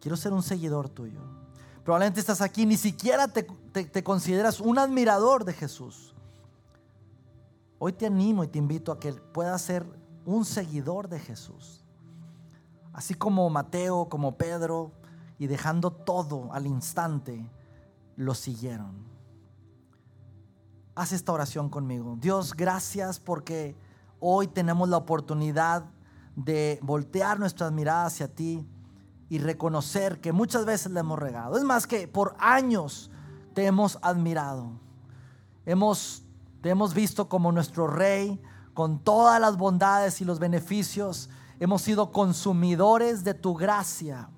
quiero 0.01 0.17
ser 0.17 0.33
un 0.33 0.43
seguidor 0.43 0.89
tuyo. 0.89 1.21
Probablemente 1.83 2.19
estás 2.19 2.41
aquí, 2.41 2.65
ni 2.65 2.77
siquiera 2.77 3.27
te, 3.27 3.47
consideras 4.03 4.59
un 4.59 4.77
admirador 4.77 5.45
de 5.45 5.53
Jesús. 5.53 6.15
Hoy 7.79 7.93
te 7.93 8.05
animo 8.05 8.43
y 8.43 8.47
te 8.47 8.59
invito 8.59 8.91
a 8.91 8.99
que 8.99 9.13
puedas 9.13 9.61
ser 9.61 9.85
un 10.25 10.45
seguidor 10.45 11.07
de 11.07 11.19
Jesús. 11.19 11.83
Así 12.93 13.13
como 13.13 13.49
Mateo, 13.49 14.09
como 14.09 14.37
Pedro, 14.37 14.91
y 15.39 15.47
dejando 15.47 15.91
todo 15.91 16.53
al 16.53 16.67
instante, 16.67 17.49
lo 18.15 18.35
siguieron. 18.35 19.09
Haz 20.93 21.13
esta 21.13 21.31
oración 21.31 21.69
conmigo. 21.69 22.17
Dios, 22.19 22.53
gracias 22.53 23.19
porque 23.19 23.75
hoy 24.19 24.47
tenemos 24.47 24.89
la 24.89 24.97
oportunidad 24.97 25.85
de 26.35 26.79
voltear 26.83 27.39
nuestras 27.39 27.71
miradas 27.71 28.13
hacia 28.13 28.27
ti 28.27 28.67
y 29.29 29.39
reconocer 29.39 30.19
que 30.19 30.31
muchas 30.31 30.65
veces 30.65 30.91
le 30.91 30.99
hemos 30.99 31.17
regado. 31.17 31.57
Es 31.57 31.63
más 31.63 31.87
que 31.87 32.07
por 32.07 32.35
años 32.37 33.09
te 33.53 33.65
hemos 33.65 33.99
admirado. 34.01 34.71
Hemos, 35.65 36.23
te 36.61 36.69
hemos 36.69 36.93
visto 36.93 37.29
como 37.29 37.51
nuestro 37.51 37.87
rey 37.87 38.41
con 38.73 38.99
todas 38.99 39.39
las 39.39 39.57
bondades 39.57 40.21
y 40.21 40.25
los 40.25 40.39
beneficios. 40.39 41.29
Hemos 41.59 41.81
sido 41.81 42.11
consumidores 42.11 43.23
de 43.23 43.33
tu 43.33 43.55
gracia. 43.55 44.29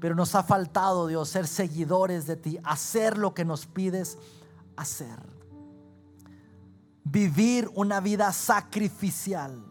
Pero 0.00 0.14
nos 0.14 0.34
ha 0.34 0.42
faltado, 0.42 1.06
Dios, 1.06 1.28
ser 1.28 1.46
seguidores 1.46 2.26
de 2.26 2.36
ti, 2.36 2.58
hacer 2.62 3.18
lo 3.18 3.34
que 3.34 3.44
nos 3.44 3.66
pides 3.66 4.18
hacer. 4.76 5.18
Vivir 7.04 7.70
una 7.74 8.00
vida 8.00 8.32
sacrificial 8.32 9.64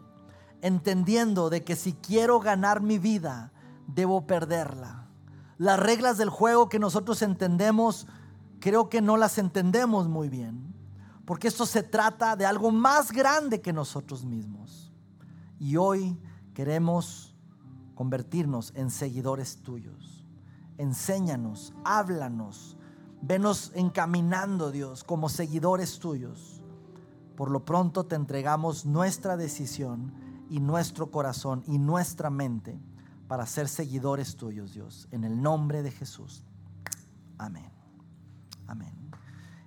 entendiendo 0.60 1.50
de 1.50 1.64
que 1.64 1.76
si 1.76 1.94
quiero 1.94 2.40
ganar 2.40 2.80
mi 2.80 2.98
vida, 2.98 3.52
debo 3.86 4.26
perderla. 4.26 4.97
Las 5.58 5.80
reglas 5.80 6.18
del 6.18 6.30
juego 6.30 6.68
que 6.68 6.78
nosotros 6.78 7.20
entendemos, 7.20 8.06
creo 8.60 8.88
que 8.88 9.02
no 9.02 9.16
las 9.16 9.38
entendemos 9.38 10.08
muy 10.08 10.28
bien, 10.28 10.72
porque 11.24 11.48
esto 11.48 11.66
se 11.66 11.82
trata 11.82 12.36
de 12.36 12.46
algo 12.46 12.70
más 12.70 13.10
grande 13.10 13.60
que 13.60 13.72
nosotros 13.72 14.24
mismos. 14.24 14.92
Y 15.58 15.76
hoy 15.76 16.16
queremos 16.54 17.34
convertirnos 17.96 18.72
en 18.76 18.92
seguidores 18.92 19.60
tuyos. 19.60 20.24
Enséñanos, 20.78 21.74
háblanos, 21.84 22.76
venos 23.20 23.72
encaminando, 23.74 24.70
Dios, 24.70 25.02
como 25.02 25.28
seguidores 25.28 25.98
tuyos. 25.98 26.62
Por 27.36 27.50
lo 27.50 27.64
pronto 27.64 28.06
te 28.06 28.14
entregamos 28.14 28.86
nuestra 28.86 29.36
decisión 29.36 30.14
y 30.48 30.60
nuestro 30.60 31.10
corazón 31.10 31.64
y 31.66 31.78
nuestra 31.78 32.30
mente 32.30 32.78
para 33.28 33.46
ser 33.46 33.68
seguidores 33.68 34.36
tuyos, 34.36 34.72
Dios. 34.72 35.06
En 35.12 35.22
el 35.22 35.40
nombre 35.40 35.82
de 35.82 35.90
Jesús. 35.90 36.42
Amén. 37.36 37.70
Amén. 38.66 38.94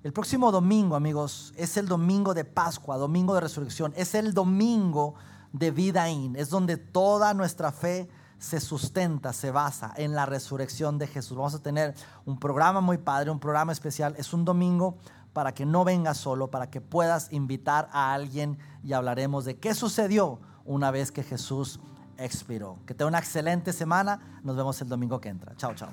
El 0.04 0.12
próximo 0.12 0.52
domingo, 0.52 0.96
amigos, 0.96 1.54
es 1.56 1.78
el 1.78 1.88
domingo 1.88 2.34
de 2.34 2.44
Pascua, 2.44 2.98
domingo 2.98 3.36
de 3.36 3.42
resurrección. 3.42 3.94
Es 3.96 4.16
el 4.16 4.34
domingo 4.34 5.14
de 5.54 5.70
vida 5.70 6.10
in. 6.10 6.36
Es 6.36 6.50
donde 6.50 6.78
toda 6.78 7.36
nuestra 7.36 7.72
fe 7.72 8.10
se 8.40 8.60
sustenta, 8.60 9.32
se 9.32 9.52
basa 9.52 9.94
en 9.96 10.16
la 10.16 10.26
resurrección 10.26 10.98
de 10.98 11.06
Jesús. 11.06 11.38
Vamos 11.38 11.54
a 11.54 11.62
tener 11.62 11.94
un 12.26 12.40
programa 12.40 12.82
muy 12.82 12.98
padre, 12.98 13.30
un 13.30 13.40
programa 13.40 13.72
especial. 13.72 14.16
Es 14.18 14.34
un 14.34 14.44
domingo 14.44 14.98
para 15.34 15.54
que 15.54 15.68
no 15.68 15.86
vengas 15.86 16.18
solo, 16.18 16.50
para 16.50 16.72
que 16.72 16.82
puedas 16.82 17.32
invitar 17.32 17.88
a 17.94 18.14
alguien 18.14 18.58
y 18.84 18.94
hablaremos 18.94 19.46
de 19.46 19.60
qué 19.60 19.76
sucedió 19.76 20.40
una 20.66 20.90
vez 20.90 21.12
que 21.12 21.24
Jesús 21.24 21.80
expiró. 22.24 22.78
Que 22.86 22.94
tenga 22.94 23.10
una 23.10 23.20
excelente 23.20 23.74
semana. 23.74 24.40
Nos 24.44 24.56
vemos 24.56 24.82
el 24.82 24.90
domingo 24.90 25.20
que 25.20 25.30
entra. 25.30 25.56
Chao, 25.56 25.74
chao. 25.76 25.90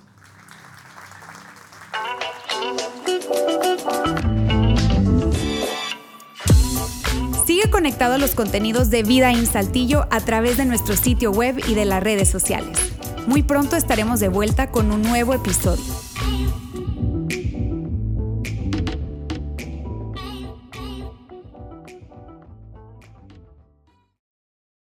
Sigue 7.47 7.71
conectado 7.71 8.15
a 8.15 8.19
los 8.19 8.35
contenidos 8.35 8.91
de 8.91 9.03
Vida 9.03 9.31
en 9.31 9.47
Saltillo 9.47 10.07
a 10.11 10.21
través 10.21 10.57
de 10.59 10.65
nuestro 10.65 10.97
sitio 10.97 11.31
web 11.31 11.59
y 11.67 11.75
de 11.75 11.85
las 11.85 12.03
redes 12.03 12.29
sociales. 12.29 12.79
Muy 13.27 13.43
pronto 13.43 13.77
estaremos 13.77 14.21
de 14.21 14.29
vuelta 14.29 14.71
con 14.71 14.91
un 14.91 15.03
nuevo 15.03 15.35
episodio. 15.35 16.08